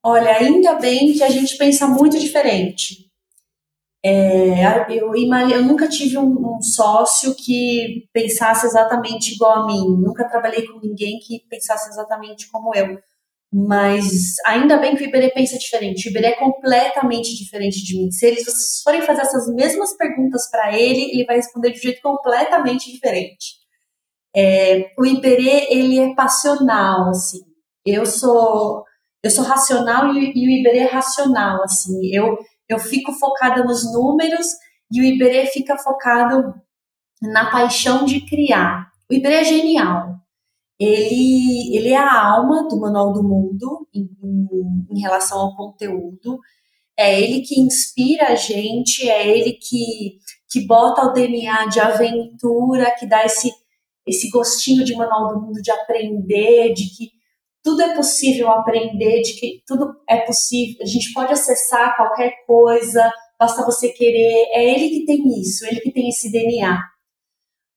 Olha, 0.00 0.30
ainda 0.36 0.74
bem 0.74 1.12
que 1.12 1.24
a 1.24 1.28
gente 1.28 1.56
pensa 1.56 1.88
muito 1.88 2.20
diferente. 2.20 3.10
É, 4.04 4.86
eu, 4.88 5.12
eu, 5.12 5.62
nunca 5.64 5.88
tive 5.88 6.16
um, 6.18 6.56
um, 6.56 6.62
sócio 6.62 7.34
que 7.34 8.08
pensasse 8.12 8.64
exatamente 8.64 9.34
igual 9.34 9.64
a 9.64 9.66
mim. 9.66 9.96
Nunca 9.98 10.28
trabalhei 10.28 10.68
com 10.68 10.78
ninguém 10.78 11.18
que 11.18 11.40
pensasse 11.50 11.90
exatamente 11.90 12.48
como 12.48 12.72
eu. 12.76 12.96
Mas 13.52 14.36
ainda 14.46 14.76
bem 14.76 14.94
que 14.94 15.02
o 15.02 15.08
Iberê 15.08 15.30
pensa 15.30 15.58
diferente. 15.58 16.06
O 16.06 16.10
Iberê 16.10 16.28
é 16.28 16.38
completamente 16.38 17.36
diferente 17.36 17.82
de 17.84 17.98
mim. 17.98 18.10
Se 18.10 18.26
eles 18.26 18.44
vocês 18.44 18.80
forem 18.84 19.02
fazer 19.02 19.22
essas 19.22 19.52
mesmas 19.52 19.96
perguntas 19.96 20.48
para 20.50 20.78
ele, 20.78 21.10
ele 21.12 21.24
vai 21.24 21.36
responder 21.36 21.72
de 21.72 21.78
um 21.78 21.82
jeito 21.82 22.00
completamente 22.00 22.92
diferente. 22.92 23.58
É, 24.34 24.92
o 24.96 25.04
Iberê, 25.04 25.66
ele 25.68 25.98
é 25.98 26.14
passional, 26.14 27.08
assim. 27.08 27.40
Eu 27.84 28.06
sou 28.06 28.84
eu 29.22 29.30
sou 29.30 29.44
racional 29.44 30.14
e, 30.14 30.32
e 30.34 30.46
o 30.46 30.50
Iberê 30.60 30.78
é 30.78 30.86
racional, 30.86 31.62
assim. 31.64 31.98
Eu, 32.14 32.38
eu 32.68 32.78
fico 32.78 33.12
focada 33.12 33.64
nos 33.64 33.92
números 33.92 34.46
e 34.92 35.00
o 35.00 35.04
Iberê 35.04 35.46
fica 35.46 35.76
focado 35.76 36.54
na 37.20 37.50
paixão 37.50 38.04
de 38.04 38.24
criar. 38.26 38.88
O 39.10 39.14
Iberê 39.14 39.34
é 39.34 39.44
genial 39.44 40.19
ele, 40.80 41.76
ele 41.76 41.88
é 41.90 41.96
a 41.96 42.24
alma 42.32 42.66
do 42.66 42.80
Manual 42.80 43.12
do 43.12 43.22
Mundo 43.22 43.86
em, 43.94 44.08
em, 44.24 44.86
em, 44.90 45.00
relação 45.00 45.38
ao 45.38 45.54
conteúdo. 45.54 46.38
É 46.98 47.20
ele 47.20 47.42
que 47.42 47.60
inspira 47.60 48.28
a 48.28 48.34
gente, 48.34 49.06
é 49.06 49.28
ele 49.28 49.52
que, 49.52 50.18
que 50.50 50.66
bota 50.66 51.02
o 51.02 51.12
DNA 51.12 51.66
de 51.66 51.80
aventura, 51.80 52.94
que 52.98 53.06
dá 53.06 53.26
esse, 53.26 53.52
esse 54.06 54.30
gostinho 54.30 54.82
de 54.82 54.96
Manual 54.96 55.34
do 55.34 55.40
Mundo 55.42 55.60
de 55.60 55.70
aprender, 55.70 56.72
de 56.72 56.84
que 56.96 57.10
tudo 57.62 57.82
é 57.82 57.94
possível 57.94 58.48
aprender, 58.48 59.20
de 59.20 59.34
que 59.34 59.62
tudo 59.66 59.94
é 60.08 60.16
possível, 60.20 60.78
a 60.80 60.86
gente 60.86 61.12
pode 61.12 61.32
acessar 61.32 61.94
qualquer 61.94 62.32
coisa, 62.46 63.12
basta 63.38 63.66
você 63.66 63.90
querer. 63.90 64.48
É 64.52 64.74
ele 64.74 64.88
que 64.88 65.04
tem 65.04 65.22
isso, 65.40 65.66
ele 65.66 65.80
que 65.80 65.92
tem 65.92 66.08
esse 66.08 66.32
DNA. 66.32 66.78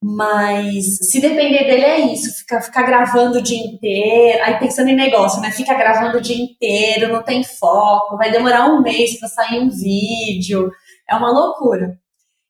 Mas 0.06 0.98
se 0.98 1.22
depender 1.22 1.64
dele 1.64 1.86
é 1.86 2.00
isso, 2.14 2.38
ficar 2.40 2.62
fica 2.62 2.84
gravando 2.84 3.40
o 3.40 3.42
dia 3.42 3.58
inteiro, 3.58 4.44
aí 4.44 4.60
pensando 4.60 4.90
em 4.90 4.96
negócio, 4.98 5.42
né? 5.42 5.50
Fica 5.50 5.74
gravando 5.76 6.18
o 6.18 6.22
dia 6.22 6.36
inteiro, 6.36 7.14
não 7.14 7.24
tem 7.24 7.42
foco, 7.42 8.18
vai 8.18 8.30
demorar 8.30 8.66
um 8.66 8.82
mês 8.82 9.18
para 9.18 9.30
sair 9.30 9.62
um 9.62 9.70
vídeo, 9.70 10.70
é 11.10 11.16
uma 11.16 11.32
loucura. 11.32 11.98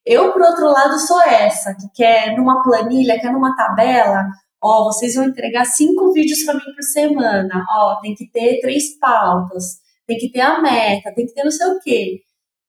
Eu, 0.04 0.34
por 0.34 0.42
outro 0.42 0.66
lado, 0.66 0.98
sou 0.98 1.22
essa, 1.22 1.76
que 1.76 1.88
quer 1.94 2.36
numa 2.36 2.64
planilha, 2.64 3.20
quer 3.20 3.32
numa 3.32 3.56
tabela, 3.56 4.26
ó, 4.62 4.86
vocês 4.86 5.14
vão 5.14 5.26
entregar 5.26 5.66
cinco 5.66 6.12
vídeos 6.12 6.44
para 6.44 6.56
mim 6.56 6.74
por 6.76 6.84
semana, 6.84 7.64
ó, 7.70 8.00
tem 8.02 8.16
que 8.16 8.32
ter 8.32 8.62
três 8.62 8.98
pautas, 8.98 9.78
tem 10.08 10.18
que 10.18 10.32
ter 10.32 10.42
a 10.42 10.60
meta, 10.60 11.14
tem 11.14 11.28
que 11.28 11.34
ter 11.36 11.44
não 11.44 11.52
sei 11.52 11.68
o 11.68 11.80
quê. 11.80 12.22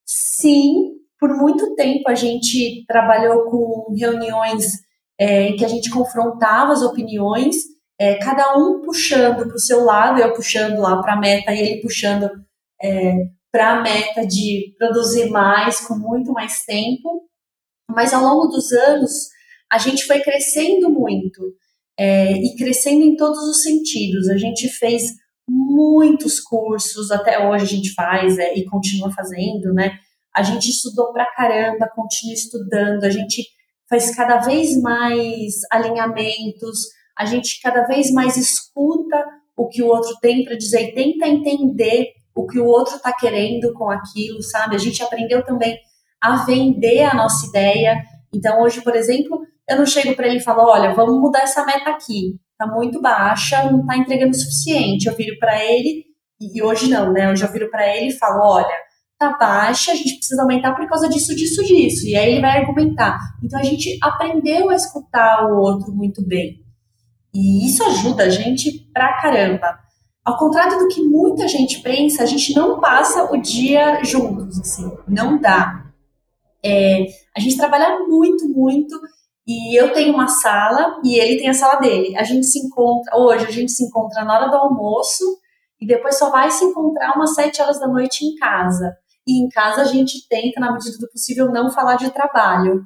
Sim, 0.05 0.91
por 1.25 1.35
muito 1.39 1.75
tempo 1.75 2.11
a 2.11 2.15
gente 2.15 2.85
trabalhou 2.87 3.45
com 3.45 3.95
reuniões 3.99 4.67
é, 5.19 5.49
em 5.49 5.57
que 5.57 5.65
a 5.65 5.69
gente 5.69 5.89
confrontava 5.89 6.71
as 6.71 6.83
opiniões, 6.83 7.57
é, 7.99 8.17
cada 8.17 8.55
um 8.59 8.83
puxando 8.83 9.47
para 9.47 9.57
o 9.57 9.59
seu 9.59 9.85
lado, 9.85 10.21
eu 10.21 10.35
puxando 10.35 10.79
lá 10.81 11.01
para 11.01 11.15
a 11.15 11.19
meta 11.19 11.55
e 11.55 11.61
ele 11.61 11.81
puxando 11.81 12.29
é, 12.83 13.15
para 13.51 13.79
a 13.79 13.83
meta 13.83 14.27
de 14.27 14.75
produzir 14.77 15.31
mais, 15.31 15.81
com 15.81 15.95
muito 15.95 16.31
mais 16.31 16.63
tempo. 16.67 17.23
Mas 17.89 18.13
ao 18.13 18.23
longo 18.23 18.49
dos 18.49 18.71
anos, 18.73 19.11
a 19.73 19.79
gente 19.79 20.05
foi 20.05 20.21
crescendo 20.21 20.91
muito 20.91 21.41
é, 21.99 22.33
e 22.33 22.55
crescendo 22.55 23.03
em 23.03 23.17
todos 23.17 23.43
os 23.45 23.63
sentidos. 23.63 24.29
A 24.29 24.37
gente 24.37 24.69
fez 24.69 25.05
muitos 25.49 26.39
cursos, 26.39 27.11
até 27.11 27.49
hoje 27.49 27.65
a 27.65 27.69
gente 27.69 27.95
faz 27.95 28.39
é, 28.39 28.55
e 28.59 28.67
continua 28.67 29.11
fazendo, 29.11 29.73
né? 29.73 29.99
A 30.35 30.43
gente 30.43 30.69
estudou 30.69 31.13
pra 31.13 31.27
caramba, 31.35 31.89
continua 31.95 32.35
estudando, 32.35 33.05
a 33.05 33.11
gente 33.11 33.45
faz 33.89 34.15
cada 34.15 34.39
vez 34.39 34.81
mais 34.81 35.55
alinhamentos, 35.71 36.79
a 37.17 37.25
gente 37.25 37.61
cada 37.63 37.87
vez 37.87 38.11
mais 38.11 38.37
escuta 38.37 39.25
o 39.57 39.69
que 39.69 39.83
o 39.83 39.87
outro 39.87 40.17
tem 40.21 40.45
para 40.45 40.57
dizer 40.57 40.89
e 40.89 40.95
tenta 40.95 41.29
entender 41.29 42.09
o 42.35 42.47
que 42.47 42.59
o 42.59 42.67
outro 42.67 42.97
está 42.97 43.13
querendo 43.13 43.73
com 43.75 43.89
aquilo, 43.89 44.43
sabe? 44.43 44.75
A 44.75 44.79
gente 44.79 45.03
aprendeu 45.03 45.45
também 45.45 45.79
a 46.21 46.45
vender 46.45 47.03
a 47.05 47.15
nossa 47.15 47.47
ideia. 47.47 47.97
Então, 48.35 48.61
hoje, 48.63 48.83
por 48.83 48.97
exemplo, 48.97 49.41
eu 49.69 49.77
não 49.77 49.87
chego 49.87 50.17
para 50.17 50.27
ele 50.27 50.39
e 50.39 50.43
falo: 50.43 50.69
olha, 50.69 50.93
vamos 50.93 51.21
mudar 51.21 51.43
essa 51.43 51.65
meta 51.65 51.91
aqui, 51.91 52.37
tá 52.59 52.67
muito 52.67 53.01
baixa, 53.01 53.71
não 53.71 53.87
tá 53.87 53.97
entregando 53.97 54.33
o 54.33 54.35
suficiente. 54.35 55.07
Eu 55.07 55.15
viro 55.15 55.39
para 55.39 55.63
ele, 55.65 56.05
e 56.41 56.63
hoje 56.63 56.91
não, 56.91 57.13
né? 57.13 57.31
Hoje 57.31 57.45
eu 57.45 57.53
viro 57.53 57.71
para 57.71 57.97
ele 57.97 58.09
e 58.09 58.19
falo: 58.19 58.41
olha, 58.43 58.77
tá 59.19 59.37
baixa, 59.39 59.93
a 59.93 59.95
gente 59.95 60.17
precisa 60.17 60.43
aumentar 60.43 60.75
por 60.75 60.89
causa 60.89 61.09
disso, 61.09 61.35
disso, 61.35 61.63
disso. 61.65 62.07
E 62.07 62.17
aí 62.17 62.33
ele 62.33 62.41
vai 62.41 62.59
argumentar. 62.59 63.19
Então 63.43 63.59
a 63.59 63.63
gente 63.63 63.99
aprendeu 64.03 64.71
a 64.71 64.75
escutar 64.75 65.47
o 65.47 65.59
outro 65.59 65.93
muito 65.93 66.27
bem. 66.27 66.63
E 67.33 67.67
isso 67.67 67.83
ajuda 67.85 68.25
a 68.25 68.29
gente 68.31 68.89
pra 68.93 69.21
caramba. 69.21 69.79
Ao 70.25 70.39
contrário 70.39 70.79
do 70.79 70.89
que 70.89 71.03
muita 71.03 71.47
gente 71.47 71.81
pensa, 71.81 72.23
a 72.23 72.27
gente 72.27 72.55
não 72.55 72.81
passa 72.81 73.31
o 73.31 73.37
dia 73.37 74.03
juntos, 74.03 74.59
assim, 74.59 74.91
não 75.07 75.39
dá. 75.39 75.85
É, 76.65 77.05
a 77.37 77.41
gente 77.41 77.59
trabalha 77.59 77.99
muito, 78.09 78.49
muito, 78.49 78.99
e 79.47 79.79
eu 79.79 79.93
tenho 79.93 80.15
uma 80.15 80.27
sala 80.27 80.99
e 81.05 81.19
ele 81.21 81.39
tem 81.39 81.51
a 81.51 81.55
sala 81.55 81.79
dele. 81.79 82.17
A 82.17 82.23
gente 82.23 82.47
se 82.47 82.59
encontra, 82.59 83.19
hoje 83.19 83.47
a 83.47 83.51
gente 83.51 83.71
se 83.71 83.85
encontra 83.85 84.25
na 84.25 84.35
hora 84.35 84.49
do 84.49 84.57
almoço 84.57 85.25
e 85.79 85.87
depois 85.87 86.19
só 86.19 86.31
vai 86.31 86.51
se 86.51 86.65
encontrar 86.65 87.15
umas 87.15 87.35
sete 87.35 87.61
horas 87.61 87.79
da 87.79 87.87
noite 87.87 88.25
em 88.25 88.35
casa. 88.37 88.97
E 89.27 89.43
em 89.43 89.49
casa 89.49 89.83
a 89.83 89.85
gente 89.85 90.29
tenta, 90.29 90.61
na 90.61 90.73
medida 90.73 90.99
do 90.99 91.09
possível, 91.09 91.51
não 91.51 91.71
falar 91.71 91.97
de 91.97 92.11
trabalho. 92.11 92.85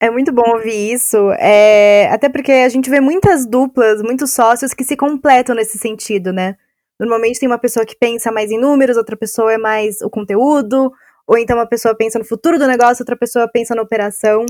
É 0.00 0.10
muito 0.10 0.32
bom 0.32 0.42
ouvir 0.54 0.92
isso, 0.92 1.30
é... 1.38 2.08
até 2.10 2.28
porque 2.28 2.52
a 2.52 2.68
gente 2.68 2.90
vê 2.90 3.00
muitas 3.00 3.46
duplas, 3.46 4.02
muitos 4.02 4.32
sócios 4.32 4.74
que 4.74 4.84
se 4.84 4.96
completam 4.96 5.54
nesse 5.54 5.78
sentido, 5.78 6.32
né? 6.32 6.56
Normalmente 6.98 7.40
tem 7.40 7.48
uma 7.48 7.58
pessoa 7.58 7.86
que 7.86 7.96
pensa 7.96 8.30
mais 8.30 8.50
em 8.50 8.58
números, 8.58 8.96
outra 8.96 9.16
pessoa 9.16 9.52
é 9.52 9.58
mais 9.58 10.00
o 10.02 10.10
conteúdo, 10.10 10.92
ou 11.26 11.38
então 11.38 11.56
uma 11.56 11.66
pessoa 11.66 11.94
pensa 11.94 12.18
no 12.18 12.24
futuro 12.24 12.58
do 12.58 12.66
negócio, 12.66 13.02
outra 13.02 13.16
pessoa 13.16 13.48
pensa 13.48 13.74
na 13.74 13.82
operação. 13.82 14.44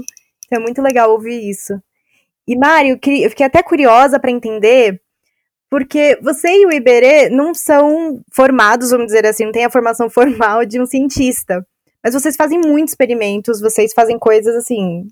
Então 0.46 0.58
é 0.58 0.62
muito 0.62 0.82
legal 0.82 1.10
ouvir 1.10 1.48
isso. 1.48 1.74
E 2.46 2.56
Mário, 2.56 2.98
eu 3.06 3.30
fiquei 3.30 3.46
até 3.46 3.62
curiosa 3.62 4.18
para 4.18 4.30
entender 4.30 5.00
porque 5.74 6.16
você 6.22 6.46
e 6.46 6.66
o 6.66 6.72
Iberê 6.72 7.28
não 7.28 7.52
são 7.52 8.22
formados, 8.32 8.90
vamos 8.90 9.06
dizer 9.06 9.26
assim, 9.26 9.44
não 9.44 9.50
tem 9.50 9.64
a 9.64 9.70
formação 9.70 10.06
formal 10.08 10.64
de 10.64 10.80
um 10.80 10.86
cientista. 10.86 11.66
Mas 12.00 12.14
vocês 12.14 12.36
fazem 12.36 12.60
muitos 12.60 12.92
experimentos, 12.92 13.60
vocês 13.60 13.92
fazem 13.92 14.16
coisas 14.16 14.54
assim, 14.54 15.08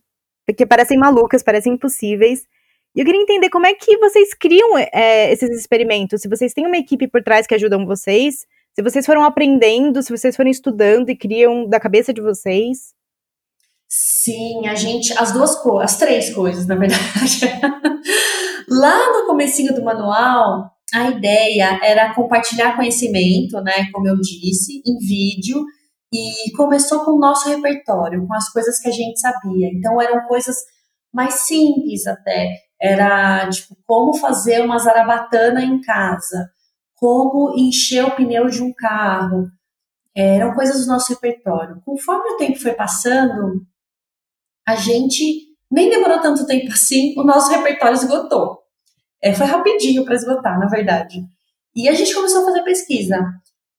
que 0.57 0.65
parecem 0.65 0.97
malucas, 0.97 1.43
parecem 1.43 1.73
impossíveis. 1.73 2.47
E 2.95 3.01
eu 3.01 3.05
queria 3.05 3.21
entender 3.21 3.51
como 3.51 3.67
é 3.67 3.75
que 3.75 3.99
vocês 3.99 4.35
criam 4.35 4.79
é, 4.79 5.33
esses 5.33 5.51
experimentos. 5.51 6.23
Se 6.23 6.29
vocês 6.29 6.55
têm 6.55 6.65
uma 6.65 6.79
equipe 6.79 7.09
por 7.09 7.25
trás 7.25 7.45
que 7.45 7.57
ajudam 7.57 7.85
vocês, 7.85 8.47
se 8.73 8.83
vocês 8.85 9.05
foram 9.05 9.25
aprendendo, 9.25 10.01
se 10.01 10.17
vocês 10.17 10.37
foram 10.37 10.49
estudando 10.49 11.11
e 11.11 11.17
criam 11.17 11.69
da 11.69 11.81
cabeça 11.81 12.15
de 12.15 12.21
vocês. 12.21 12.95
Sim, 13.95 14.67
a 14.69 14.75
gente, 14.75 15.13
as 15.19 15.33
duas 15.33 15.55
as 15.83 15.99
três 15.99 16.35
coisas, 16.35 16.67
na 16.67 16.77
verdade. 16.77 17.41
Lá 18.67 19.13
no 19.13 19.27
comecinho 19.27 19.75
do 19.75 19.85
manual, 19.85 20.71
a 20.95 21.11
ideia 21.11 21.79
era 21.83 22.15
compartilhar 22.15 22.75
conhecimento, 22.75 23.61
né, 23.61 23.91
como 23.93 24.09
eu 24.09 24.17
disse, 24.17 24.81
em 24.87 24.97
vídeo, 24.97 25.63
e 26.11 26.51
começou 26.57 27.05
com 27.05 27.11
o 27.11 27.19
nosso 27.19 27.51
repertório, 27.51 28.27
com 28.27 28.33
as 28.33 28.49
coisas 28.49 28.81
que 28.81 28.89
a 28.89 28.93
gente 28.93 29.21
sabia. 29.21 29.69
Então 29.75 30.01
eram 30.01 30.27
coisas 30.27 30.57
mais 31.13 31.35
simples 31.41 32.07
até. 32.07 32.49
Era 32.81 33.47
tipo 33.51 33.77
como 33.87 34.15
fazer 34.17 34.63
uma 34.63 34.79
zarabatana 34.79 35.63
em 35.63 35.83
casa, 35.83 36.49
como 36.97 37.55
encher 37.59 38.07
o 38.07 38.17
pneu 38.17 38.49
de 38.49 38.63
um 38.63 38.73
carro. 38.73 39.49
Eram 40.17 40.55
coisas 40.55 40.87
do 40.87 40.93
nosso 40.93 41.13
repertório. 41.13 41.83
Conforme 41.85 42.31
o 42.31 42.37
tempo 42.39 42.59
foi 42.59 42.73
passando, 42.73 43.67
a 44.67 44.77
gente 44.77 45.49
nem 45.71 45.89
demorou 45.89 46.21
tanto 46.21 46.47
tempo 46.47 46.71
assim, 46.71 47.15
o 47.17 47.25
nosso 47.25 47.51
repertório 47.51 47.95
esgotou. 47.95 48.59
É, 49.23 49.33
foi 49.33 49.47
rapidinho 49.47 50.05
para 50.05 50.15
esgotar, 50.15 50.59
na 50.59 50.67
verdade. 50.67 51.25
E 51.75 51.89
a 51.89 51.95
gente 51.95 52.15
começou 52.15 52.43
a 52.43 52.45
fazer 52.45 52.63
pesquisa. 52.63 53.17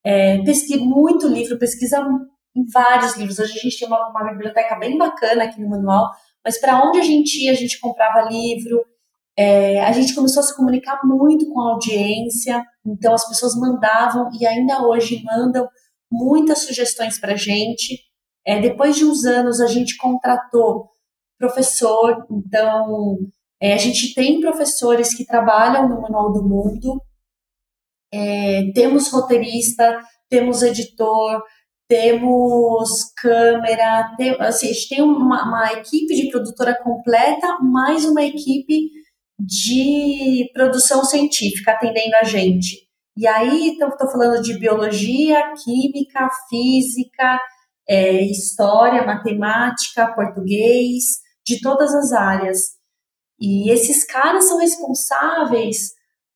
É, 0.04 0.42
pesquisa 0.44 0.84
muito 0.84 1.28
livro, 1.28 1.60
pesquisa 1.60 2.00
em 2.56 2.66
vários 2.72 3.16
livros. 3.16 3.40
Hoje 3.40 3.54
a 3.58 3.62
gente 3.62 3.78
tem 3.78 3.88
uma, 3.88 4.10
uma 4.10 4.32
biblioteca 4.32 4.76
bem 4.76 4.98
bacana 4.98 5.44
aqui 5.44 5.62
no 5.62 5.70
manual, 5.70 6.10
mas 6.44 6.60
para 6.60 6.82
onde 6.84 7.00
a 7.00 7.04
gente 7.04 7.44
ia, 7.44 7.52
a 7.52 7.56
gente 7.56 7.80
comprava 7.80 8.30
livro. 8.30 8.84
É, 9.38 9.84
a 9.84 9.92
gente 9.92 10.14
começou 10.14 10.42
a 10.42 10.44
se 10.44 10.56
comunicar 10.56 11.00
muito 11.04 11.48
com 11.52 11.60
a 11.60 11.74
audiência, 11.74 12.64
então 12.86 13.14
as 13.14 13.28
pessoas 13.28 13.56
mandavam 13.56 14.30
e 14.40 14.46
ainda 14.46 14.86
hoje 14.86 15.24
mandam 15.24 15.68
muitas 16.12 16.60
sugestões 16.60 17.20
para 17.20 17.34
a 17.34 17.38
gente. 17.38 18.00
É, 18.46 18.60
depois 18.60 18.96
de 18.96 19.06
uns 19.06 19.26
anos, 19.26 19.62
a 19.62 19.68
gente 19.68 19.98
contratou 19.98 20.90
professor, 21.38 22.26
então 22.32 23.18
é, 23.62 23.74
a 23.74 23.78
gente 23.78 24.14
tem 24.14 24.40
professores 24.40 25.16
que 25.16 25.26
trabalham 25.26 25.88
no 25.88 26.02
Manual 26.02 26.32
do 26.32 26.44
Mundo, 26.44 27.02
é, 28.14 28.72
temos 28.74 29.12
roteirista, 29.12 30.00
temos 30.30 30.62
editor, 30.62 31.42
temos 31.88 33.12
câmera, 33.18 34.14
tem, 34.18 34.36
assim, 34.40 34.70
a 34.70 34.74
gente 34.74 34.90
tem 34.90 35.02
uma, 35.02 35.48
uma 35.48 35.74
equipe 35.74 36.14
de 36.16 36.30
produtora 36.30 36.78
completa, 36.82 37.58
mais 37.62 38.06
uma 38.06 38.24
equipe 38.24 38.90
de 39.40 40.50
produção 40.54 41.04
científica 41.04 41.72
atendendo 41.72 42.16
a 42.22 42.24
gente. 42.24 42.88
E 43.18 43.28
aí, 43.28 43.78
estou 43.78 44.10
falando 44.10 44.42
de 44.42 44.58
biologia, 44.58 45.54
química, 45.64 46.28
física, 46.50 47.40
é, 47.88 48.22
história, 48.24 49.06
matemática, 49.06 50.14
português, 50.14 51.04
de 51.46 51.60
todas 51.62 51.94
as 51.94 52.12
áreas. 52.12 52.60
E 53.40 53.72
esses 53.72 54.06
caras 54.06 54.48
são 54.48 54.58
responsáveis 54.58 55.92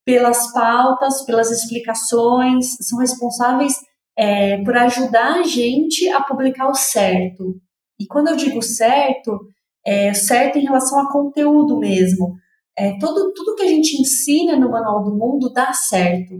pelas 0.06 0.52
pautas, 0.52 1.26
pelas 1.26 1.52
explicações, 1.52 2.76
são 2.82 3.00
responsáveis 3.00 3.76
é, 4.18 4.64
por 4.64 4.76
ajudar 4.76 5.40
a 5.40 5.44
gente 5.44 6.10
a 6.10 6.22
publicar 6.22 6.70
o 6.70 6.74
certo. 6.74 7.56
E 8.00 8.06
quando 8.08 8.30
eu 8.30 8.36
digo 8.36 8.62
certo, 8.62 9.40
é 9.86 10.14
certo 10.14 10.58
em 10.58 10.64
relação 10.64 11.00
a 11.00 11.12
conteúdo 11.12 11.78
mesmo. 11.78 12.36
É, 12.78 12.98
todo, 13.00 13.34
tudo 13.34 13.56
que 13.56 13.64
a 13.64 13.68
gente 13.68 14.00
ensina 14.00 14.58
no 14.58 14.70
Manual 14.70 15.04
do 15.04 15.16
Mundo 15.16 15.52
dá 15.52 15.74
certo. 15.74 16.36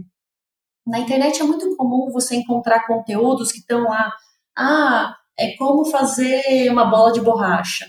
Na 0.86 1.00
internet 1.00 1.40
é 1.40 1.44
muito 1.44 1.74
comum 1.76 2.10
você 2.10 2.36
encontrar 2.36 2.86
conteúdos 2.86 3.52
que 3.52 3.58
estão 3.58 3.82
lá 3.82 4.12
ah, 4.58 5.14
é 5.38 5.56
como 5.56 5.84
fazer 5.84 6.68
uma 6.70 6.84
bola 6.84 7.12
de 7.12 7.20
borracha. 7.20 7.86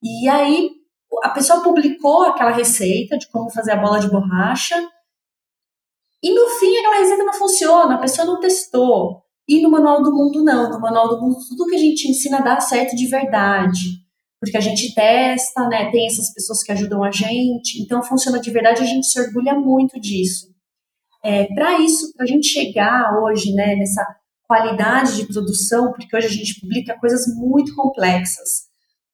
E 0.00 0.28
aí 0.28 0.70
a 1.22 1.30
pessoa 1.30 1.62
publicou 1.62 2.22
aquela 2.22 2.52
receita 2.52 3.18
de 3.18 3.28
como 3.30 3.50
fazer 3.50 3.72
a 3.72 3.76
bola 3.76 3.98
de 3.98 4.08
borracha. 4.08 4.76
E 6.22 6.32
no 6.32 6.48
fim 6.58 6.76
aquela 6.76 6.98
receita 6.98 7.24
não 7.24 7.32
funciona, 7.32 7.96
a 7.96 7.98
pessoa 7.98 8.26
não 8.26 8.38
testou. 8.38 9.22
E 9.48 9.60
no 9.60 9.70
Manual 9.70 10.02
do 10.02 10.12
Mundo 10.12 10.42
não, 10.42 10.70
no 10.70 10.80
Manual 10.80 11.08
do 11.08 11.20
Mundo 11.20 11.36
tudo 11.48 11.66
que 11.66 11.74
a 11.74 11.80
gente 11.80 12.08
ensina 12.08 12.40
dá 12.40 12.60
certo 12.60 12.94
de 12.94 13.08
verdade. 13.08 14.04
Porque 14.40 14.56
a 14.56 14.60
gente 14.60 14.94
testa, 14.94 15.68
né? 15.68 15.90
Tem 15.90 16.06
essas 16.06 16.32
pessoas 16.32 16.62
que 16.62 16.70
ajudam 16.70 17.02
a 17.02 17.10
gente, 17.10 17.82
então 17.82 18.02
funciona 18.02 18.38
de 18.38 18.50
verdade, 18.50 18.82
a 18.82 18.86
gente 18.86 19.06
se 19.06 19.18
orgulha 19.18 19.54
muito 19.54 19.98
disso. 19.98 20.54
É, 21.24 21.46
para 21.54 21.80
isso, 21.80 22.12
para 22.14 22.24
a 22.24 22.28
gente 22.28 22.46
chegar 22.46 23.18
hoje, 23.22 23.54
né, 23.54 23.74
nessa 23.74 24.04
qualidade 24.54 25.16
de 25.16 25.26
produção, 25.26 25.92
porque 25.92 26.16
hoje 26.16 26.26
a 26.28 26.30
gente 26.30 26.60
publica 26.60 26.98
coisas 26.98 27.26
muito 27.34 27.74
complexas. 27.74 28.64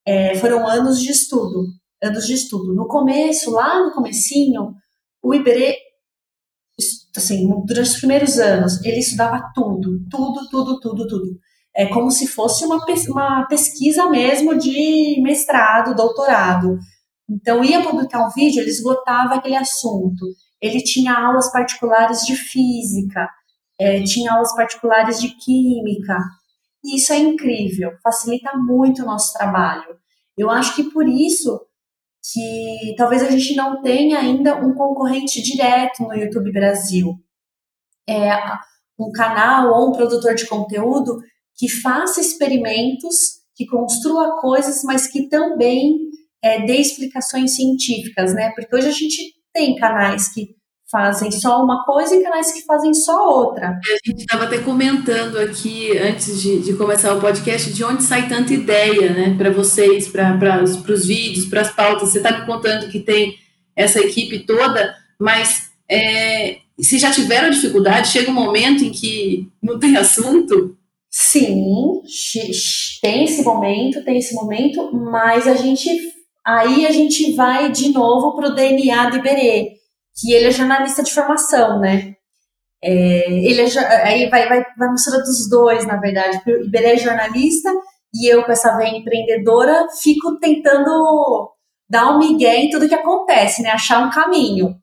É, 0.07 0.35
foram 0.37 0.67
anos 0.67 1.01
de 1.01 1.11
estudo, 1.11 1.65
anos 2.03 2.27
de 2.27 2.35
estudo. 2.35 2.75
No 2.75 2.87
começo, 2.87 3.51
lá 3.51 3.83
no 3.83 3.93
comecinho, 3.93 4.75
o 5.23 5.35
Iberê, 5.35 5.77
assim, 7.17 7.49
durante 7.65 7.91
os 7.91 7.99
primeiros 7.99 8.39
anos, 8.39 8.85
ele 8.85 8.99
estudava 8.99 9.51
tudo, 9.55 10.01
tudo, 10.11 10.49
tudo, 10.51 10.81
tudo, 10.81 11.07
tudo. 11.09 11.39
É 11.75 11.87
como 11.87 12.11
se 12.11 12.27
fosse 12.27 12.65
uma, 12.65 12.85
uma 13.09 13.47
pesquisa 13.47 14.11
mesmo 14.11 14.59
de 14.59 15.21
mestrado, 15.23 15.95
doutorado. 15.95 16.77
Então, 17.31 17.65
ia 17.65 17.83
publicar 17.83 18.27
um 18.27 18.31
vídeo, 18.31 18.61
ele 18.61 18.71
esgotava 18.71 19.37
aquele 19.37 19.57
assunto. 19.57 20.27
Ele 20.61 20.83
tinha 20.83 21.15
aulas 21.15 21.51
particulares 21.53 22.23
de 22.23 22.35
física, 22.35 23.29
é, 23.81 24.03
tinha 24.03 24.33
aulas 24.33 24.55
particulares 24.55 25.19
de 25.19 25.31
química. 25.31 26.19
E 26.85 26.97
isso 26.97 27.13
é 27.13 27.19
incrível, 27.19 27.93
facilita 28.03 28.53
muito 28.57 29.03
o 29.03 29.07
nosso 29.07 29.33
trabalho. 29.33 29.99
Eu 30.37 30.51
acho 30.51 30.77
que 30.77 30.85
por 30.85 31.09
isso 31.09 31.61
que 32.33 32.95
talvez 32.97 33.23
a 33.23 33.31
gente 33.31 33.57
não 33.57 33.81
tenha 33.81 34.19
ainda 34.19 34.57
um 34.57 34.75
concorrente 34.75 35.43
direto 35.43 36.03
no 36.03 36.15
YouTube 36.15 36.53
Brasil. 36.53 37.15
É 38.09 38.31
um 38.99 39.11
canal 39.11 39.73
ou 39.73 39.89
um 39.89 39.93
produtor 39.93 40.35
de 40.35 40.47
conteúdo 40.47 41.19
que 41.57 41.69
faça 41.69 42.21
experimentos, 42.21 43.41
que 43.55 43.67
construa 43.67 44.41
coisas, 44.41 44.83
mas 44.85 45.07
que 45.07 45.29
também 45.29 45.99
é, 46.43 46.65
dê 46.65 46.77
explicações 46.77 47.57
científicas, 47.57 48.35
né? 48.35 48.53
Porque 48.55 48.75
hoje 48.75 48.89
a 48.89 48.93
gente 48.93 49.35
tem 49.53 49.75
canais 49.77 50.33
que 50.33 50.55
fazem 50.91 51.31
só 51.31 51.63
uma 51.63 51.85
coisa 51.85 52.15
e 52.15 52.23
canais 52.23 52.53
que 52.53 52.63
fazem 52.63 52.93
só 52.93 53.29
outra. 53.29 53.69
A 53.69 54.09
gente 54.09 54.21
estava 54.21 54.45
até 54.45 54.59
comentando 54.59 55.39
aqui, 55.39 55.97
antes 55.97 56.41
de, 56.43 56.61
de, 56.61 56.75
começar 56.75 57.15
o 57.15 57.21
podcast, 57.21 57.73
de 57.73 57.85
onde 57.85 58.03
sai 58.03 58.29
tanta 58.29 58.53
ideia, 58.53 59.13
né, 59.13 59.35
para 59.37 59.51
vocês, 59.51 60.09
para 60.09 60.63
os 60.63 61.07
vídeos, 61.07 61.47
para 61.47 61.61
as 61.61 61.73
pautas. 61.73 62.09
Você 62.09 62.19
está 62.19 62.39
me 62.39 62.47
contando 62.47 62.91
que 62.91 62.99
tem 62.99 63.37
essa 63.77 64.01
equipe 64.01 64.41
toda, 64.41 64.95
mas 65.19 65.71
é, 65.89 66.59
se 66.79 66.99
já 66.99 67.11
tiveram 67.11 67.51
dificuldade, 67.51 68.09
chega 68.09 68.31
um 68.31 68.35
momento 68.35 68.85
em 68.85 68.91
que 68.91 69.49
não 69.63 69.79
tem 69.79 69.97
assunto? 69.97 70.77
Sim, 71.11 72.03
tem 73.03 73.25
esse 73.25 73.43
momento, 73.43 74.05
tem 74.05 74.19
esse 74.19 74.35
momento, 74.35 74.93
mas 74.93 75.47
a 75.47 75.55
gente 75.55 75.89
aí 76.45 76.87
a 76.87 76.91
gente 76.91 77.33
vai 77.35 77.71
de 77.71 77.91
novo 77.91 78.37
para 78.37 78.49
o 78.49 78.55
DNA 78.55 79.11
do 79.11 79.17
Iberê, 79.17 79.80
que 80.21 80.33
ele 80.33 80.49
é 80.49 80.51
jornalista 80.51 81.03
de 81.03 81.13
formação, 81.13 81.81
né? 81.81 82.15
É, 82.83 83.31
ele 83.31 83.61
é, 83.61 84.09
aí 84.09 84.29
vai, 84.29 84.49
vai, 84.49 84.65
vai 84.77 84.91
mistura 84.91 85.19
dos 85.19 85.49
dois, 85.49 85.87
na 85.87 85.97
verdade, 85.97 86.41
o 86.47 86.65
Iberê 86.65 86.93
é 86.93 86.97
jornalista 86.97 87.71
e 88.13 88.33
eu, 88.33 88.45
com 88.45 88.53
essa 88.53 88.77
veia 88.77 88.97
empreendedora, 88.97 89.87
fico 90.03 90.39
tentando 90.39 91.53
dar 91.89 92.11
um 92.13 92.19
migué 92.19 92.57
em 92.57 92.71
tudo 92.71 92.89
que 92.89 92.95
acontece, 92.95 93.63
né? 93.63 93.71
Achar 93.71 94.07
um 94.07 94.11
caminho. 94.11 94.75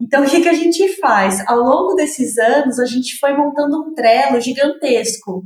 Então, 0.00 0.24
o 0.24 0.28
que, 0.28 0.40
que 0.40 0.48
a 0.48 0.54
gente 0.54 0.96
faz? 1.00 1.46
Ao 1.46 1.58
longo 1.58 1.94
desses 1.94 2.36
anos, 2.36 2.80
a 2.80 2.86
gente 2.86 3.18
foi 3.18 3.36
montando 3.36 3.80
um 3.80 3.94
Trello 3.94 4.40
gigantesco. 4.40 5.44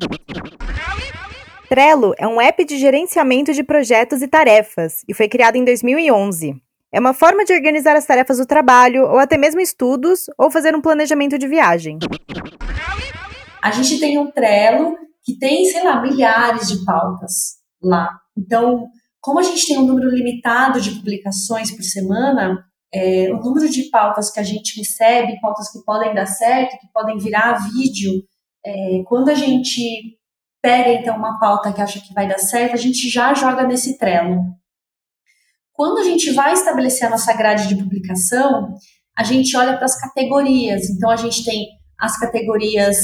Trello 1.69 2.15
é 2.17 2.27
um 2.27 2.41
app 2.41 2.65
de 2.65 2.79
gerenciamento 2.79 3.53
de 3.53 3.63
projetos 3.63 4.23
e 4.23 4.29
tarefas 4.29 5.03
e 5.07 5.13
foi 5.13 5.29
criado 5.29 5.57
em 5.57 5.65
2011. 5.65 6.55
É 6.93 7.01
uma 7.01 7.13
forma 7.13 7.45
de 7.45 7.53
organizar 7.53 7.97
as 7.97 8.07
tarefas 8.07 8.39
do 8.39 8.47
trabalho, 8.47 9.05
ou 9.05 9.19
até 9.19 9.37
mesmo 9.37 9.61
estudos, 9.61 10.27
ou 10.39 10.51
fazer 10.51 10.75
um 10.75 10.81
planejamento 10.81 11.39
de 11.39 11.49
viagem. 11.49 11.99
A 13.63 13.71
gente 13.71 13.99
tem 13.99 14.19
um 14.19 14.31
Trello 14.31 14.97
que 15.25 15.37
tem, 15.37 15.65
sei 15.65 15.83
lá, 15.83 16.01
milhares 16.01 16.69
de 16.69 16.85
pautas 16.85 17.57
lá. 17.83 18.09
Então, 18.39 18.87
como 19.21 19.41
a 19.41 19.43
gente 19.43 19.67
tem 19.67 19.79
um 19.79 19.87
número 19.87 20.09
limitado 20.09 20.81
de 20.81 20.93
publicações 20.93 21.73
por 21.73 21.83
semana, 21.83 22.65
é, 22.95 23.33
o 23.33 23.41
número 23.41 23.69
de 23.69 23.91
pautas 23.91 24.31
que 24.31 24.39
a 24.39 24.45
gente 24.45 24.79
recebe, 24.79 25.41
pautas 25.41 25.71
que 25.73 25.83
podem 25.85 26.15
dar 26.15 26.27
certo, 26.27 26.79
que 26.79 26.87
podem 26.93 27.19
virar 27.19 27.59
vídeo, 27.73 28.23
é, 28.65 29.03
quando 29.07 29.29
a 29.31 29.35
gente 29.35 30.17
pega 30.63 30.93
então 30.93 31.17
uma 31.17 31.39
pauta 31.39 31.73
que 31.73 31.83
acha 31.83 32.01
que 32.01 32.15
vai 32.15 32.29
dar 32.29 32.39
certo, 32.39 32.75
a 32.75 32.79
gente 32.79 33.09
já 33.09 33.35
joga 33.35 33.67
nesse 33.67 33.99
Trello. 33.99 34.41
Quando 35.77 35.99
a 35.99 36.05
gente 36.05 36.33
vai 36.33 36.55
estabelecer 36.55 37.07
a 37.07 37.11
nossa 37.11 37.35
grade 37.35 37.69
de 37.69 37.77
publicação, 37.77 38.75
a 39.17 39.23
gente 39.23 39.55
olha 39.57 39.77
para 39.77 39.85
as 39.85 40.01
categorias. 40.01 40.89
Então 40.89 41.11
a 41.11 41.17
gente 41.17 41.45
tem 41.45 41.67
as 42.01 42.19
categorias 42.19 42.97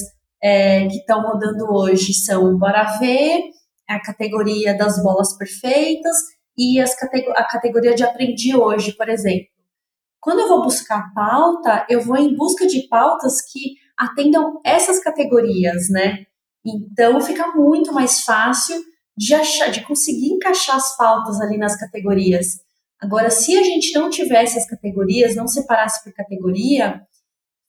é, 0.42 0.86
que 0.86 0.96
estão 0.96 1.22
rodando 1.22 1.70
hoje 1.70 2.14
são 2.14 2.56
Bora 2.58 2.98
Ver, 2.98 3.42
a 3.88 4.00
categoria 4.00 4.76
das 4.76 5.02
bolas 5.02 5.36
perfeitas 5.36 6.16
e 6.56 6.80
as 6.80 6.94
a 7.34 7.44
categoria 7.44 7.94
de 7.94 8.04
aprendi 8.04 8.56
hoje, 8.56 8.92
por 8.92 9.08
exemplo. 9.08 9.46
Quando 10.20 10.40
eu 10.40 10.48
vou 10.48 10.62
buscar 10.62 11.12
pauta, 11.14 11.86
eu 11.90 12.00
vou 12.00 12.16
em 12.16 12.34
busca 12.34 12.66
de 12.66 12.88
pautas 12.88 13.42
que 13.42 13.74
atendam 13.98 14.60
essas 14.64 14.98
categorias, 15.00 15.90
né? 15.90 16.24
Então 16.64 17.20
fica 17.20 17.48
muito 17.48 17.92
mais 17.92 18.22
fácil 18.22 18.76
de 19.16 19.34
achar, 19.34 19.70
de 19.70 19.82
conseguir 19.82 20.28
encaixar 20.28 20.76
as 20.76 20.96
pautas 20.96 21.40
ali 21.40 21.58
nas 21.58 21.78
categorias. 21.78 22.60
Agora, 23.00 23.30
se 23.30 23.56
a 23.56 23.62
gente 23.62 23.92
não 23.92 24.08
tivesse 24.08 24.58
as 24.58 24.66
categorias, 24.66 25.34
não 25.34 25.46
separasse 25.46 26.02
por 26.04 26.12
categoria, 26.12 27.02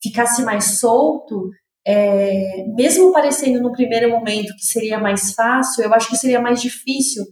ficasse 0.01 0.43
mais 0.43 0.79
solto, 0.79 1.49
é, 1.85 2.65
mesmo 2.75 3.11
parecendo 3.11 3.61
no 3.61 3.71
primeiro 3.71 4.09
momento 4.09 4.55
que 4.55 4.65
seria 4.65 4.99
mais 4.99 5.33
fácil, 5.33 5.83
eu 5.83 5.93
acho 5.93 6.09
que 6.09 6.15
seria 6.15 6.39
mais 6.39 6.61
difícil, 6.61 7.25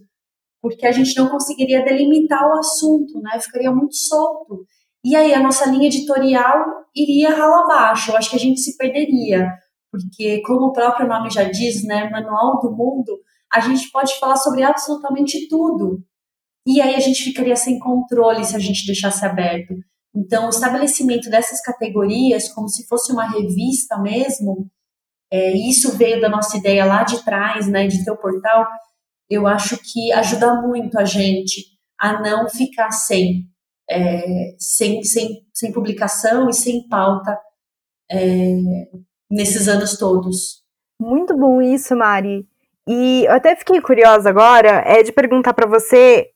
porque 0.60 0.86
a 0.86 0.92
gente 0.92 1.16
não 1.16 1.28
conseguiria 1.28 1.84
delimitar 1.84 2.46
o 2.48 2.58
assunto, 2.58 3.20
né? 3.20 3.38
Ficaria 3.40 3.70
muito 3.70 3.96
solto. 3.96 4.66
E 5.04 5.16
aí 5.16 5.32
a 5.34 5.42
nossa 5.42 5.68
linha 5.68 5.86
editorial 5.86 6.64
iria 6.94 7.34
rala 7.34 7.64
abaixo. 7.64 8.10
Eu 8.10 8.16
acho 8.16 8.30
que 8.30 8.36
a 8.36 8.40
gente 8.40 8.60
se 8.60 8.76
perderia, 8.76 9.48
porque 9.90 10.40
como 10.42 10.66
o 10.66 10.72
próprio 10.72 11.08
nome 11.08 11.30
já 11.30 11.44
diz, 11.44 11.84
né, 11.84 12.08
Manual 12.10 12.60
do 12.60 12.70
Mundo, 12.70 13.18
a 13.52 13.60
gente 13.60 13.90
pode 13.90 14.18
falar 14.18 14.36
sobre 14.36 14.62
absolutamente 14.62 15.48
tudo. 15.48 16.02
E 16.66 16.80
aí 16.80 16.94
a 16.94 17.00
gente 17.00 17.24
ficaria 17.24 17.56
sem 17.56 17.78
controle 17.78 18.44
se 18.44 18.54
a 18.54 18.58
gente 18.58 18.86
deixasse 18.86 19.24
aberto. 19.24 19.74
Então, 20.14 20.46
o 20.46 20.50
estabelecimento 20.50 21.30
dessas 21.30 21.60
categorias, 21.60 22.48
como 22.52 22.68
se 22.68 22.86
fosse 22.86 23.12
uma 23.12 23.28
revista 23.28 23.98
mesmo, 23.98 24.70
é, 25.32 25.52
isso 25.56 25.96
veio 25.96 26.20
da 26.20 26.28
nossa 26.28 26.56
ideia 26.56 26.84
lá 26.84 27.02
de 27.02 27.24
trás, 27.24 27.66
né, 27.66 27.86
de 27.86 28.04
ter 28.04 28.10
o 28.10 28.18
portal, 28.18 28.66
eu 29.28 29.46
acho 29.46 29.78
que 29.78 30.12
ajuda 30.12 30.60
muito 30.60 30.98
a 30.98 31.04
gente 31.04 31.64
a 31.98 32.20
não 32.20 32.48
ficar 32.48 32.90
sem 32.90 33.50
é, 33.90 34.54
sem, 34.58 35.02
sem, 35.02 35.46
sem 35.52 35.72
publicação 35.72 36.48
e 36.48 36.54
sem 36.54 36.86
pauta 36.88 37.38
é, 38.10 38.56
nesses 39.30 39.68
anos 39.68 39.96
todos. 39.96 40.62
Muito 41.00 41.36
bom 41.36 41.60
isso, 41.60 41.96
Mari. 41.96 42.46
E 42.88 43.24
eu 43.24 43.32
até 43.32 43.54
fiquei 43.54 43.80
curiosa 43.80 44.28
agora 44.28 44.82
é 44.86 45.02
de 45.02 45.12
perguntar 45.12 45.54
para 45.54 45.66
você 45.66 46.30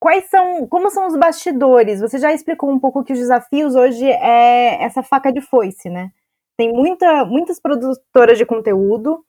quais 0.00 0.28
são, 0.30 0.66
como 0.66 0.90
são 0.90 1.06
os 1.06 1.16
bastidores. 1.16 2.00
Você 2.00 2.18
já 2.18 2.32
explicou 2.32 2.70
um 2.70 2.78
pouco 2.78 3.04
que 3.04 3.12
os 3.12 3.18
desafios 3.18 3.74
hoje 3.74 4.06
é 4.06 4.82
essa 4.82 5.02
faca 5.02 5.32
de 5.32 5.40
foice, 5.40 5.90
né? 5.90 6.10
Tem 6.56 6.72
muita, 6.72 7.24
muitas 7.24 7.60
produtoras 7.60 8.38
de 8.38 8.46
conteúdo 8.46 9.24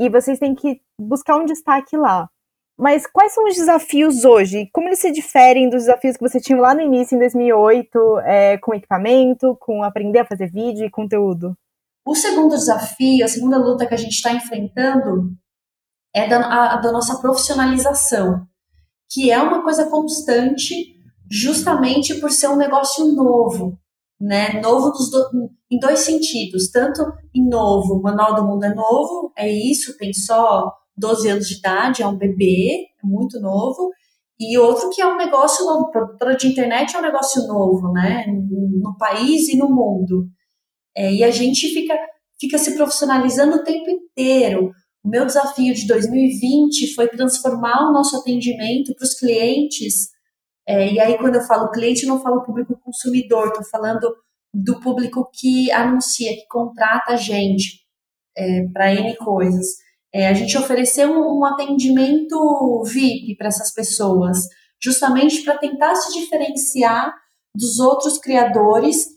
e 0.00 0.08
vocês 0.08 0.38
têm 0.38 0.54
que 0.54 0.80
buscar 0.98 1.36
um 1.36 1.44
destaque 1.44 1.96
lá. 1.96 2.28
Mas 2.76 3.06
quais 3.06 3.32
são 3.32 3.44
os 3.44 3.54
desafios 3.54 4.24
hoje? 4.24 4.68
Como 4.72 4.88
eles 4.88 4.98
se 4.98 5.12
diferem 5.12 5.68
dos 5.68 5.84
desafios 5.84 6.16
que 6.16 6.22
você 6.28 6.40
tinha 6.40 6.60
lá 6.60 6.74
no 6.74 6.80
início, 6.80 7.14
em 7.14 7.20
2008, 7.20 8.18
é, 8.24 8.58
com 8.58 8.74
equipamento, 8.74 9.56
com 9.60 9.84
aprender 9.84 10.20
a 10.20 10.24
fazer 10.24 10.50
vídeo 10.50 10.84
e 10.84 10.90
conteúdo? 10.90 11.56
O 12.04 12.16
segundo 12.16 12.56
desafio, 12.56 13.24
a 13.24 13.28
segunda 13.28 13.58
luta 13.58 13.86
que 13.86 13.94
a 13.94 13.96
gente 13.96 14.14
está 14.14 14.32
enfrentando 14.32 15.30
é 16.14 16.28
da, 16.28 16.38
a, 16.38 16.76
da 16.76 16.92
nossa 16.92 17.18
profissionalização, 17.18 18.46
que 19.10 19.30
é 19.30 19.40
uma 19.40 19.62
coisa 19.62 19.90
constante, 19.90 20.74
justamente 21.30 22.14
por 22.20 22.30
ser 22.30 22.48
um 22.48 22.56
negócio 22.56 23.06
novo, 23.12 23.78
né? 24.20 24.60
Novo 24.60 24.90
do, 24.90 25.50
em 25.70 25.78
dois 25.78 26.00
sentidos, 26.00 26.70
tanto 26.70 27.02
em 27.34 27.48
novo, 27.48 27.94
o 27.94 28.02
Manual 28.02 28.34
do 28.34 28.44
Mundo 28.44 28.64
é 28.64 28.74
novo, 28.74 29.32
é 29.36 29.50
isso, 29.50 29.96
tem 29.98 30.12
só 30.12 30.72
12 30.96 31.28
anos 31.28 31.48
de 31.48 31.58
idade, 31.58 32.02
é 32.02 32.06
um 32.06 32.16
bebê, 32.16 32.86
é 33.02 33.06
muito 33.06 33.40
novo, 33.40 33.90
e 34.38 34.58
outro 34.58 34.90
que 34.90 35.00
é 35.00 35.06
um 35.06 35.16
negócio 35.16 35.64
novo, 35.64 35.90
produtora 35.90 36.36
de 36.36 36.48
internet 36.48 36.94
é 36.94 36.98
um 36.98 37.02
negócio 37.02 37.46
novo, 37.46 37.92
né, 37.92 38.24
no 38.26 38.96
país 38.98 39.48
e 39.48 39.56
no 39.56 39.68
mundo. 39.68 40.28
É, 40.96 41.12
e 41.12 41.24
a 41.24 41.30
gente 41.30 41.68
fica, 41.72 41.96
fica 42.38 42.58
se 42.58 42.76
profissionalizando 42.76 43.56
o 43.56 43.64
tempo 43.64 43.90
inteiro. 43.90 44.70
O 45.04 45.08
meu 45.08 45.26
desafio 45.26 45.74
de 45.74 45.86
2020 45.86 46.94
foi 46.94 47.08
transformar 47.08 47.88
o 47.88 47.92
nosso 47.92 48.16
atendimento 48.16 48.94
para 48.94 49.04
os 49.04 49.12
clientes. 49.12 50.08
É, 50.66 50.92
e 50.92 50.98
aí, 50.98 51.18
quando 51.18 51.34
eu 51.34 51.42
falo 51.42 51.70
cliente, 51.70 52.06
não 52.06 52.22
falo 52.22 52.42
público 52.42 52.80
consumidor, 52.82 53.48
estou 53.48 53.64
falando 53.64 54.16
do 54.54 54.80
público 54.80 55.28
que 55.30 55.70
anuncia, 55.72 56.32
que 56.32 56.46
contrata 56.48 57.12
a 57.12 57.16
gente 57.16 57.84
é, 58.34 58.66
para 58.72 58.94
N 58.94 59.14
coisas. 59.16 59.66
É, 60.12 60.28
a 60.28 60.32
gente 60.32 60.56
ofereceu 60.56 61.10
um, 61.10 61.44
atendimento 61.44 62.82
VIP 62.84 63.36
para 63.36 63.48
essas 63.48 63.74
pessoas, 63.74 64.38
justamente 64.80 65.42
para 65.42 65.58
tentar 65.58 65.94
se 65.96 66.18
diferenciar 66.18 67.12
dos 67.54 67.78
outros 67.78 68.18
criadores 68.18 69.08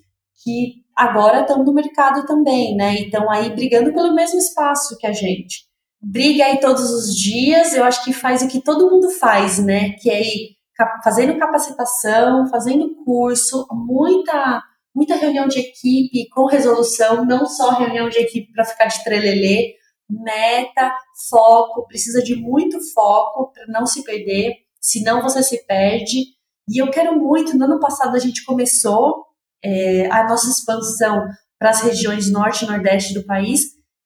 que 0.44 0.84
agora 0.96 1.42
estão 1.42 1.64
no 1.64 1.74
mercado 1.74 2.26
também, 2.26 2.76
né? 2.76 2.96
E 2.96 3.06
estão 3.06 3.30
aí 3.30 3.52
brigando 3.52 3.94
pelo 3.94 4.14
mesmo 4.14 4.38
espaço 4.40 4.98
que 4.98 5.06
a 5.06 5.14
gente. 5.14 5.67
Briga 6.02 6.46
aí 6.46 6.60
todos 6.60 6.92
os 6.92 7.16
dias, 7.16 7.74
eu 7.74 7.84
acho 7.84 8.04
que 8.04 8.14
faz 8.14 8.42
o 8.42 8.48
que 8.48 8.62
todo 8.62 8.90
mundo 8.90 9.10
faz, 9.10 9.58
né? 9.60 9.92
Que 9.94 10.10
é 10.10 10.22
ir 10.22 10.58
fazendo 11.04 11.40
capacitação, 11.40 12.48
fazendo 12.50 12.96
curso, 13.04 13.68
muita 13.72 14.62
muita 14.94 15.16
reunião 15.16 15.48
de 15.48 15.60
equipe 15.60 16.28
com 16.30 16.48
resolução, 16.48 17.24
não 17.24 17.46
só 17.46 17.70
reunião 17.70 18.10
de 18.10 18.18
equipe 18.18 18.52
para 18.52 18.66
ficar 18.66 18.88
de 18.88 19.04
trelelê, 19.04 19.76
meta, 20.10 20.92
foco, 21.30 21.86
precisa 21.88 22.24
de 22.24 22.36
muito 22.36 22.80
foco 22.94 23.52
para 23.52 23.66
não 23.68 23.86
se 23.86 24.04
perder, 24.04 24.54
senão 24.82 25.22
você 25.22 25.44
se 25.44 25.66
perde. 25.68 26.24
E 26.68 26.82
eu 26.82 26.90
quero 26.90 27.16
muito, 27.16 27.56
no 27.56 27.66
ano 27.66 27.80
passado 27.80 28.16
a 28.16 28.20
gente 28.20 28.44
começou 28.44 29.26
é, 29.64 30.08
a 30.12 30.28
nossa 30.28 30.50
expansão 30.50 31.28
para 31.60 31.70
as 31.70 31.82
regiões 31.82 32.32
norte 32.32 32.66
e 32.66 32.68
nordeste 32.68 33.14
do 33.14 33.26
país, 33.26 33.62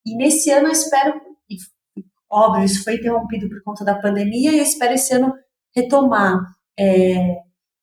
e 0.05 0.15
nesse 0.17 0.51
ano 0.51 0.67
eu 0.67 0.73
espero, 0.73 1.13
óbvio, 2.31 2.63
isso 2.63 2.83
foi 2.83 2.95
interrompido 2.95 3.49
por 3.49 3.61
conta 3.63 3.83
da 3.83 3.99
pandemia, 3.99 4.51
e 4.51 4.57
eu 4.57 4.63
espero 4.63 4.93
esse 4.93 5.13
ano 5.13 5.33
retomar 5.75 6.39
é, 6.79 7.37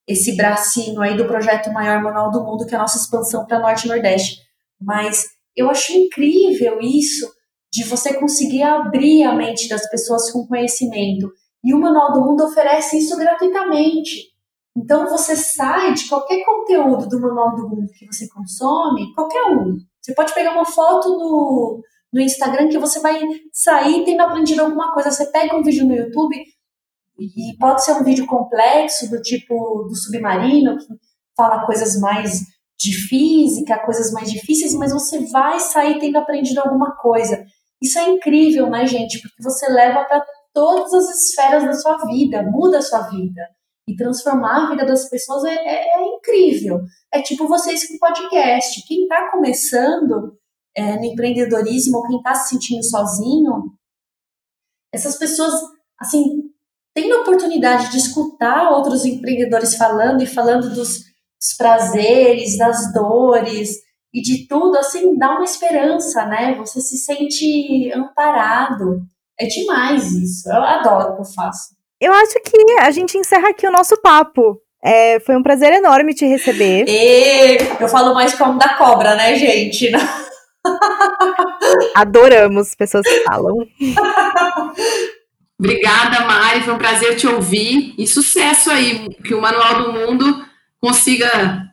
esse 0.07 0.35
bracinho 0.35 1.01
aí 1.03 1.17
do 1.17 1.27
projeto 1.27 1.71
Maior 1.71 2.03
Manual 2.03 2.31
do 2.31 2.43
Mundo, 2.43 2.67
que 2.67 2.75
é 2.75 2.79
a 2.79 2.81
nossa 2.81 2.99
expansão 2.99 3.45
para 3.47 3.59
Norte 3.59 3.85
e 3.85 3.89
Nordeste. 3.89 4.41
Mas 4.81 5.25
eu 5.55 5.69
acho 5.69 5.93
incrível 5.93 6.81
isso 6.81 7.31
de 7.71 7.85
você 7.85 8.15
conseguir 8.15 8.63
abrir 8.63 9.25
a 9.25 9.35
mente 9.35 9.69
das 9.69 9.89
pessoas 9.91 10.31
com 10.31 10.47
conhecimento. 10.47 11.31
E 11.63 11.75
o 11.75 11.79
Manual 11.79 12.13
do 12.13 12.21
Mundo 12.21 12.45
oferece 12.45 12.99
isso 12.99 13.17
gratuitamente. 13.17 14.33
Então 14.75 15.09
você 15.09 15.37
sai 15.37 15.93
de 15.93 16.09
qualquer 16.09 16.43
conteúdo 16.45 17.09
do 17.09 17.21
Manual 17.21 17.55
do 17.55 17.69
Mundo 17.69 17.93
que 17.99 18.07
você 18.07 18.29
consome, 18.29 19.13
qualquer 19.15 19.43
um. 19.51 19.77
Você 20.01 20.15
pode 20.15 20.33
pegar 20.33 20.53
uma 20.53 20.65
foto 20.65 21.09
no, 21.09 21.83
no 22.13 22.21
Instagram 22.21 22.69
que 22.69 22.79
você 22.79 23.01
vai 23.01 23.21
sair 23.53 24.05
tendo 24.05 24.23
aprendido 24.23 24.63
alguma 24.63 24.93
coisa. 24.93 25.11
Você 25.11 25.27
pega 25.27 25.57
um 25.57 25.63
vídeo 25.63 25.87
no 25.87 25.95
YouTube 25.95 26.37
e 27.19 27.57
pode 27.59 27.85
ser 27.85 27.93
um 27.93 28.05
vídeo 28.05 28.27
complexo, 28.27 29.11
do 29.11 29.21
tipo 29.21 29.85
do 29.89 29.97
submarino, 29.97 30.79
que 30.79 30.87
fala 31.37 31.67
coisas 31.67 31.99
mais 32.01 32.41
de 32.79 32.93
física, 33.09 33.85
coisas 33.85 34.13
mais 34.13 34.31
difíceis, 34.31 34.75
mas 34.75 34.93
você 34.93 35.27
vai 35.27 35.59
sair 35.59 35.99
tendo 35.99 36.17
aprendido 36.17 36.61
alguma 36.61 36.97
coisa. 36.97 37.45
Isso 37.83 37.99
é 37.99 38.09
incrível, 38.09 38.71
né, 38.71 38.87
gente? 38.87 39.21
Porque 39.21 39.43
você 39.43 39.71
leva 39.71 40.05
para 40.05 40.25
todas 40.55 40.93
as 40.95 41.25
esferas 41.25 41.65
da 41.65 41.73
sua 41.73 41.97
vida, 42.07 42.43
muda 42.43 42.79
a 42.79 42.83
sua 42.83 43.03
vida. 43.09 43.43
E 43.89 43.97
transformar 43.97 44.67
a 44.67 44.71
vida 44.71 44.85
das 44.85 45.09
pessoas 45.09 45.45
é, 45.45 45.55
é, 45.55 45.99
é 45.99 46.09
incrível. 46.09 46.81
É 47.13 47.23
tipo 47.23 47.49
vocês 47.49 47.89
com 47.89 47.99
podcast. 47.99 48.87
Quem 48.87 49.05
está 49.05 49.31
começando 49.31 50.37
é, 50.79 50.97
no 50.97 51.05
empreendedorismo, 51.05 51.97
ou 51.97 52.07
quem 52.07 52.19
está 52.19 52.37
se 52.37 52.51
sentindo 52.51 52.85
sozinho, 52.85 53.73
essas 54.95 55.19
pessoas, 55.19 55.53
assim, 55.99 56.43
tendo 56.95 57.17
a 57.17 57.21
oportunidade 57.23 57.91
de 57.91 57.99
escutar 57.99 58.71
outros 58.71 59.05
empreendedores 59.05 59.75
falando 59.75 60.23
e 60.23 60.27
falando 60.27 60.73
dos, 60.73 60.99
dos 60.99 61.57
prazeres, 61.59 62.57
das 62.57 62.93
dores 62.93 63.77
e 64.15 64.23
de 64.23 64.47
tudo, 64.47 64.79
assim, 64.79 65.17
dá 65.17 65.33
uma 65.33 65.45
esperança, 65.45 66.25
né? 66.27 66.55
Você 66.55 66.81
se 66.81 66.97
sente 66.97 67.93
amparado. 67.93 69.03
É 69.39 69.47
demais 69.47 70.13
isso. 70.13 70.49
Eu 70.49 70.63
adoro 70.63 71.11
o 71.11 71.15
que 71.17 71.21
eu 71.23 71.35
faço. 71.35 71.77
Eu 72.01 72.13
acho 72.13 72.35
que 72.41 72.73
a 72.81 72.91
gente 72.93 73.19
encerra 73.19 73.51
aqui 73.51 73.67
o 73.67 73.73
nosso 73.73 74.01
papo. 74.01 74.61
É, 74.83 75.19
foi 75.21 75.37
um 75.37 75.43
prazer 75.43 75.73
enorme 75.73 76.15
te 76.15 76.25
receber. 76.25 76.89
E 76.89 77.59
eu 77.81 77.89
falo 77.89 78.15
mais 78.15 78.35
como 78.35 78.59
da 78.59 78.77
cobra, 78.77 79.17
né, 79.17 79.35
gente? 79.35 79.91
Adoramos 81.95 82.75
pessoas 82.75 83.07
que 83.07 83.25
falam. 83.25 83.57
Obrigada, 85.59 86.25
Mari. 86.25 86.63
Foi 86.63 86.75
um 86.75 86.79
prazer 86.79 87.17
te 87.17 87.27
ouvir. 87.27 87.95
E 87.99 88.07
sucesso 88.07 88.71
aí, 88.71 89.09
que 89.25 89.35
o 89.35 89.41
Manual 89.41 89.83
do 89.83 89.93
Mundo 89.93 90.45
consiga 90.81 91.65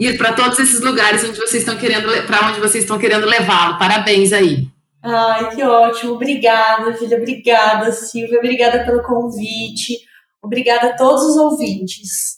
ir 0.00 0.18
para 0.18 0.32
todos 0.32 0.58
esses 0.58 0.80
lugares 0.80 1.22
onde 1.22 1.38
vocês 1.38 1.62
estão 1.62 1.76
querendo, 1.76 2.08
para 2.26 2.48
onde 2.48 2.58
vocês 2.58 2.82
estão 2.82 2.98
querendo 2.98 3.26
levá-lo. 3.26 3.78
Parabéns 3.78 4.32
aí. 4.32 4.66
Ai, 5.02 5.54
que 5.54 5.62
ótimo. 5.62 6.14
Obrigada, 6.14 6.92
filha. 6.94 7.16
Obrigada, 7.16 7.92
Silvia. 7.92 8.38
Obrigada 8.38 8.84
pelo 8.84 9.02
convite. 9.02 9.98
Obrigada 10.42 10.88
a 10.88 10.96
todos 10.96 11.22
os 11.22 11.36
ouvintes. 11.36 12.36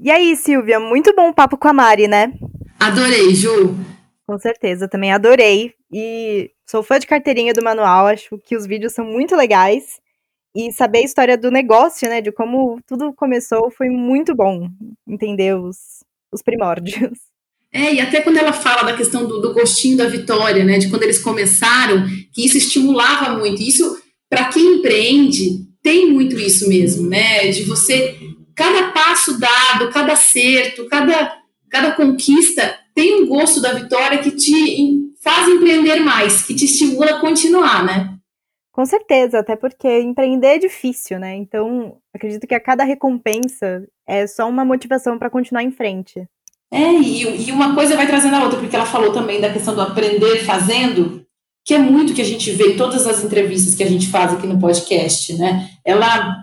E 0.00 0.10
aí, 0.10 0.36
Silvia, 0.36 0.78
muito 0.78 1.14
bom 1.14 1.30
o 1.30 1.34
papo 1.34 1.56
com 1.56 1.68
a 1.68 1.72
Mari, 1.72 2.06
né? 2.06 2.32
Adorei, 2.78 3.34
Ju. 3.34 3.76
Com 4.26 4.38
certeza, 4.38 4.86
também 4.86 5.12
adorei. 5.12 5.74
E 5.92 6.50
sou 6.66 6.82
fã 6.82 6.98
de 6.98 7.06
carteirinha 7.06 7.52
do 7.52 7.64
manual, 7.64 8.06
acho 8.06 8.38
que 8.44 8.56
os 8.56 8.66
vídeos 8.66 8.92
são 8.92 9.04
muito 9.04 9.34
legais. 9.34 9.98
E 10.54 10.72
saber 10.72 10.98
a 10.98 11.04
história 11.04 11.36
do 11.36 11.50
negócio, 11.50 12.08
né, 12.08 12.20
de 12.20 12.32
como 12.32 12.80
tudo 12.86 13.12
começou, 13.12 13.70
foi 13.70 13.88
muito 13.88 14.34
bom 14.34 14.68
entender 15.06 15.54
os, 15.56 16.04
os 16.32 16.42
primórdios. 16.42 17.18
É, 17.72 17.94
e 17.94 18.00
até 18.00 18.20
quando 18.20 18.38
ela 18.38 18.52
fala 18.52 18.82
da 18.82 18.96
questão 18.96 19.26
do, 19.26 19.40
do, 19.40 19.52
gostinho 19.52 19.96
da 19.96 20.06
vitória, 20.06 20.64
né, 20.64 20.78
de 20.78 20.88
quando 20.88 21.02
eles 21.02 21.18
começaram, 21.18 22.06
que 22.32 22.44
isso 22.44 22.56
estimulava 22.56 23.38
muito. 23.38 23.62
Isso, 23.62 24.00
para 24.28 24.46
quem 24.46 24.76
empreende, 24.76 25.66
tem 25.82 26.10
muito 26.10 26.38
isso 26.38 26.68
mesmo, 26.68 27.08
né, 27.08 27.48
de 27.48 27.64
você, 27.64 28.16
cada 28.54 28.90
passo 28.90 29.38
dado, 29.38 29.90
cada 29.90 30.14
acerto, 30.14 30.86
cada, 30.86 31.36
cada 31.70 31.92
conquista 31.92 32.78
tem 32.94 33.22
um 33.22 33.26
gosto 33.26 33.60
da 33.60 33.74
vitória 33.74 34.18
que 34.18 34.32
te 34.32 35.12
faz 35.22 35.48
empreender 35.48 36.00
mais, 36.00 36.42
que 36.42 36.54
te 36.54 36.64
estimula 36.64 37.12
a 37.12 37.20
continuar, 37.20 37.84
né? 37.84 38.18
Com 38.72 38.86
certeza, 38.86 39.40
até 39.40 39.56
porque 39.56 39.88
empreender 40.00 40.54
é 40.54 40.58
difícil, 40.58 41.18
né? 41.18 41.34
Então, 41.34 41.96
acredito 42.14 42.46
que 42.46 42.54
a 42.54 42.60
cada 42.60 42.84
recompensa 42.84 43.84
é 44.06 44.26
só 44.26 44.48
uma 44.48 44.64
motivação 44.64 45.18
para 45.18 45.28
continuar 45.28 45.64
em 45.64 45.72
frente. 45.72 46.28
É, 46.70 46.92
e, 46.92 47.48
e, 47.48 47.52
uma 47.52 47.74
coisa 47.74 47.96
vai 47.96 48.06
trazendo 48.06 48.36
a 48.36 48.44
outra, 48.44 48.58
porque 48.58 48.76
ela 48.76 48.86
falou 48.86 49.12
também 49.12 49.40
da 49.40 49.52
questão 49.52 49.74
do 49.74 49.80
aprender 49.80 50.44
fazendo, 50.44 51.26
que 51.64 51.74
é 51.74 51.78
muito 51.78 52.14
que 52.14 52.22
a 52.22 52.24
gente 52.24 52.50
vê 52.52 52.74
em 52.74 52.76
todas 52.76 53.06
as 53.06 53.24
entrevistas 53.24 53.74
que 53.74 53.82
a 53.82 53.88
gente 53.88 54.08
faz 54.08 54.32
aqui 54.32 54.46
no 54.46 54.60
podcast, 54.60 55.34
né? 55.36 55.70
Ela, 55.84 56.36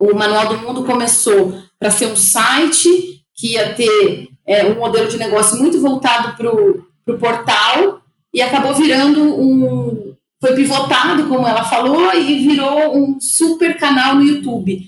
o 0.00 0.14
Manual 0.14 0.48
do 0.48 0.58
Mundo 0.58 0.84
começou 0.84 1.54
para 1.78 1.90
ser 1.90 2.06
um 2.06 2.16
site 2.16 2.88
que 3.34 3.52
ia 3.52 3.74
ter 3.74 4.28
é, 4.46 4.64
um 4.64 4.76
modelo 4.76 5.08
de 5.08 5.18
negócio 5.18 5.58
muito 5.58 5.80
voltado 5.80 6.36
para 6.36 7.14
o 7.14 7.18
portal 7.18 8.00
e 8.32 8.40
acabou 8.40 8.74
virando 8.74 9.22
um. 9.22 10.14
Foi 10.38 10.54
pivotado, 10.54 11.26
como 11.28 11.46
ela 11.46 11.64
falou, 11.64 12.12
e 12.14 12.46
virou 12.46 12.96
um 12.96 13.18
super 13.18 13.76
canal 13.78 14.16
no 14.16 14.22
YouTube. 14.22 14.86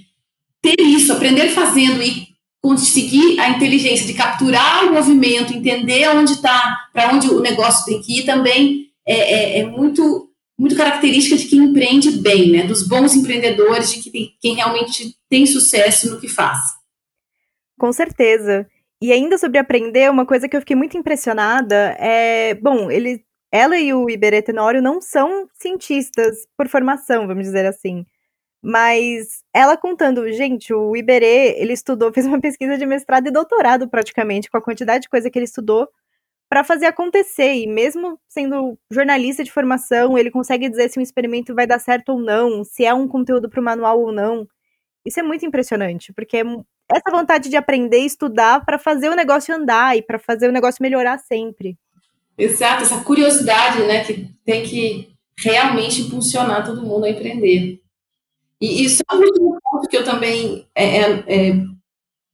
Ter 0.61 0.81
isso, 0.81 1.13
aprender 1.13 1.49
fazendo 1.49 2.03
e 2.03 2.29
conseguir 2.61 3.41
a 3.41 3.49
inteligência 3.51 4.07
de 4.07 4.13
capturar 4.13 4.85
o 4.85 4.93
movimento, 4.93 5.55
entender 5.55 6.09
onde 6.11 6.33
está, 6.33 6.89
para 6.93 7.15
onde 7.15 7.29
o 7.29 7.41
negócio 7.41 7.87
tem 7.87 8.03
que 8.03 8.21
ir, 8.21 8.27
também 8.27 8.89
é, 9.07 9.15
é, 9.15 9.59
é, 9.61 9.67
muito, 9.67 10.29
muito 10.59 10.77
característica 10.77 11.37
de 11.37 11.47
quem 11.47 11.61
empreende 11.61 12.11
bem, 12.21 12.51
né? 12.51 12.65
Dos 12.65 12.87
bons 12.87 13.15
empreendedores, 13.15 13.91
de 13.91 14.01
que, 14.01 14.33
quem 14.41 14.55
realmente 14.55 15.17
tem 15.31 15.47
sucesso 15.47 16.11
no 16.11 16.21
que 16.21 16.29
faz. 16.29 16.59
Com 17.79 17.91
certeza. 17.91 18.67
E 19.01 19.13
ainda 19.13 19.39
sobre 19.39 19.59
aprender, 19.59 20.11
uma 20.11 20.27
coisa 20.27 20.49
que 20.49 20.57
eu 20.57 20.61
fiquei 20.61 20.75
muito 20.77 20.97
impressionada 20.97 21.97
é, 22.01 22.55
bom, 22.55 22.91
ele, 22.91 23.25
ela 23.53 23.79
e 23.79 23.95
o 23.95 24.11
Iberê 24.11 24.43
Tenório 24.43 24.83
não 24.83 25.01
são 25.01 25.49
cientistas 25.55 26.47
por 26.57 26.69
formação, 26.69 27.27
vamos 27.27 27.45
dizer 27.45 27.65
assim. 27.65 28.05
Mas 28.63 29.45
ela 29.55 29.77
contando, 29.77 30.31
gente, 30.33 30.75
o 30.75 30.97
Iberê, 30.97 31.55
ele 31.59 31.73
estudou, 31.73 32.13
fez 32.15 32.27
uma 32.27 32.41
pesquisa 32.41 32.77
de 32.77 32.87
mestrado 32.87 33.29
e 33.29 33.31
doutorado 33.31 33.89
praticamente, 33.89 34.51
com 34.51 34.59
a 34.59 34.63
quantidade 34.63 35.03
de 35.03 35.09
coisa 35.09 35.31
que 35.31 35.39
ele 35.39 35.45
estudou 35.47 35.89
para 36.49 36.65
fazer 36.65 36.87
acontecer. 36.87 37.55
E 37.55 37.67
mesmo 37.69 38.19
sendo 38.29 38.79
jornalista 38.91 39.45
de 39.45 39.53
formação, 39.53 40.19
ele 40.19 40.31
consegue 40.31 40.69
dizer 40.69 40.91
se 40.91 40.99
um 40.99 41.03
experimento 41.03 41.55
vai 41.55 41.67
dar 41.67 41.79
certo 41.79 42.11
ou 42.11 42.21
não, 42.21 42.65
se 42.65 42.85
é 42.85 42.93
um 42.95 43.09
conteúdo 43.09 43.49
para 43.49 43.61
o 43.61 43.65
manual 43.65 44.01
ou 44.01 44.13
não. 44.13 44.49
Isso 45.05 45.21
é 45.21 45.23
muito 45.23 45.47
impressionante, 45.47 46.13
porque 46.13 46.39
é 46.39 46.45
essa 46.91 47.11
vontade 47.11 47.49
de 47.49 47.57
aprender 47.57 48.01
e 48.01 48.07
estudar 48.07 48.65
para 48.65 48.79
fazer 48.79 49.11
o 49.11 49.15
negócio 49.15 49.55
andar 49.55 49.97
e 49.97 50.03
para 50.03 50.19
fazer 50.19 50.49
o 50.49 50.53
negócio 50.53 50.83
melhorar 50.83 51.19
sempre. 51.19 51.77
Exato, 52.37 52.85
essa 52.85 53.03
curiosidade, 53.03 53.83
né, 53.83 54.05
que 54.05 54.31
tem 54.45 54.63
que 54.63 55.11
realmente 55.37 56.03
impulsionar 56.03 56.65
todo 56.65 56.83
mundo 56.83 57.05
a 57.05 57.11
empreender. 57.11 57.81
E, 58.61 58.85
e 58.85 58.89
só 58.89 59.03
um 59.13 59.19
último 59.19 59.59
ponto 59.63 59.89
que 59.89 59.97
eu 59.97 60.05
também 60.05 60.67
é, 60.75 60.85
é, 60.85 61.25
é, 61.27 61.53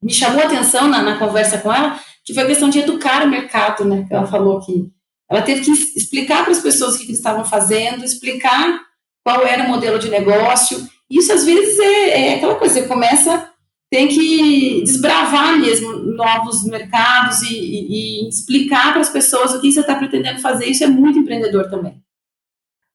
me 0.02 0.12
chamou 0.12 0.42
a 0.42 0.46
atenção 0.46 0.88
na, 0.88 1.02
na, 1.02 1.18
conversa 1.18 1.58
com 1.58 1.72
ela, 1.72 1.98
que 2.24 2.32
foi 2.32 2.44
a 2.44 2.46
questão 2.46 2.68
de 2.68 2.78
educar 2.78 3.24
o 3.24 3.30
mercado, 3.30 3.84
né, 3.84 4.04
que 4.06 4.14
ela 4.14 4.26
falou 4.26 4.60
que 4.60 4.90
ela 5.28 5.42
teve 5.42 5.62
que 5.62 5.70
explicar 5.70 6.42
para 6.42 6.52
as 6.52 6.60
pessoas 6.60 6.94
o 6.94 6.98
que, 6.98 7.04
que 7.04 7.10
eles 7.10 7.18
estavam 7.18 7.44
fazendo, 7.44 8.04
explicar 8.04 8.80
qual 9.24 9.46
era 9.46 9.64
o 9.64 9.68
modelo 9.68 9.98
de 9.98 10.10
negócio. 10.10 10.86
Isso 11.10 11.32
às 11.32 11.44
vezes 11.44 11.78
é, 11.78 12.28
é 12.28 12.34
aquela 12.34 12.56
coisa, 12.56 12.74
você 12.74 12.86
começa 12.86 13.53
tem 13.94 14.08
que 14.08 14.82
desbravar 14.82 15.56
mesmo 15.60 15.92
novos 15.92 16.64
mercados 16.64 17.42
e, 17.42 17.54
e, 17.54 18.24
e 18.24 18.28
explicar 18.28 18.90
para 18.90 19.00
as 19.00 19.08
pessoas 19.08 19.54
o 19.54 19.60
que 19.60 19.70
você 19.70 19.78
está 19.78 19.94
pretendendo 19.94 20.40
fazer. 20.40 20.66
Isso 20.66 20.82
é 20.82 20.88
muito 20.88 21.20
empreendedor 21.20 21.70
também. 21.70 22.02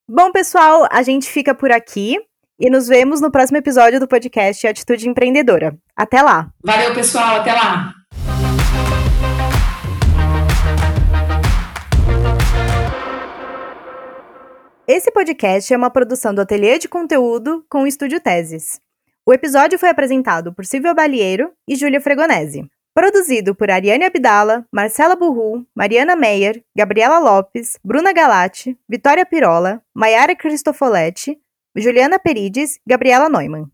Bom, 0.10 0.30
pessoal, 0.30 0.86
a 0.92 1.02
gente 1.02 1.30
fica 1.30 1.56
por 1.56 1.72
aqui 1.72 2.18
e 2.60 2.70
nos 2.70 2.90
vemos 2.90 3.22
no 3.22 3.32
próximo 3.32 3.58
episódio 3.58 3.98
do 3.98 4.10
podcast 4.10 4.68
Atitude 4.68 5.08
Empreendedora. 5.08 5.74
Até 5.96 6.22
lá! 6.22 6.50
Valeu, 6.62 6.94
pessoal, 6.94 7.38
até 7.38 7.54
lá! 7.54 7.94
Esse 14.86 15.12
podcast 15.12 15.74
é 15.74 15.78
uma 15.78 15.90
produção 15.90 16.34
do 16.34 16.42
Ateliê 16.42 16.78
de 16.78 16.90
Conteúdo 16.90 17.64
com 17.70 17.84
o 17.84 17.88
Estúdio 17.88 18.20
Teses. 18.20 18.82
O 19.30 19.34
episódio 19.34 19.78
foi 19.78 19.90
apresentado 19.90 20.52
por 20.52 20.66
Silvio 20.66 20.96
Balieiro 20.96 21.54
e 21.68 21.76
Júlia 21.76 22.02
Fregonese. 22.02 22.68
Produzido 22.96 23.54
por 23.54 23.70
Ariane 23.70 24.06
Abdala, 24.06 24.66
Marcela 24.74 25.16
Burru, 25.16 25.68
Mariana 25.76 26.16
Meyer, 26.16 26.64
Gabriela 26.76 27.20
Lopes, 27.20 27.78
Bruna 27.84 28.12
Galati, 28.12 28.76
Vitória 28.90 29.24
Pirola, 29.28 29.84
Maiara 29.94 30.36
Cristofoletti, 30.36 31.38
Juliana 31.78 32.18
Perides 32.18 32.78
e 32.78 32.80
Gabriela 32.88 33.30
Neumann. 33.30 33.70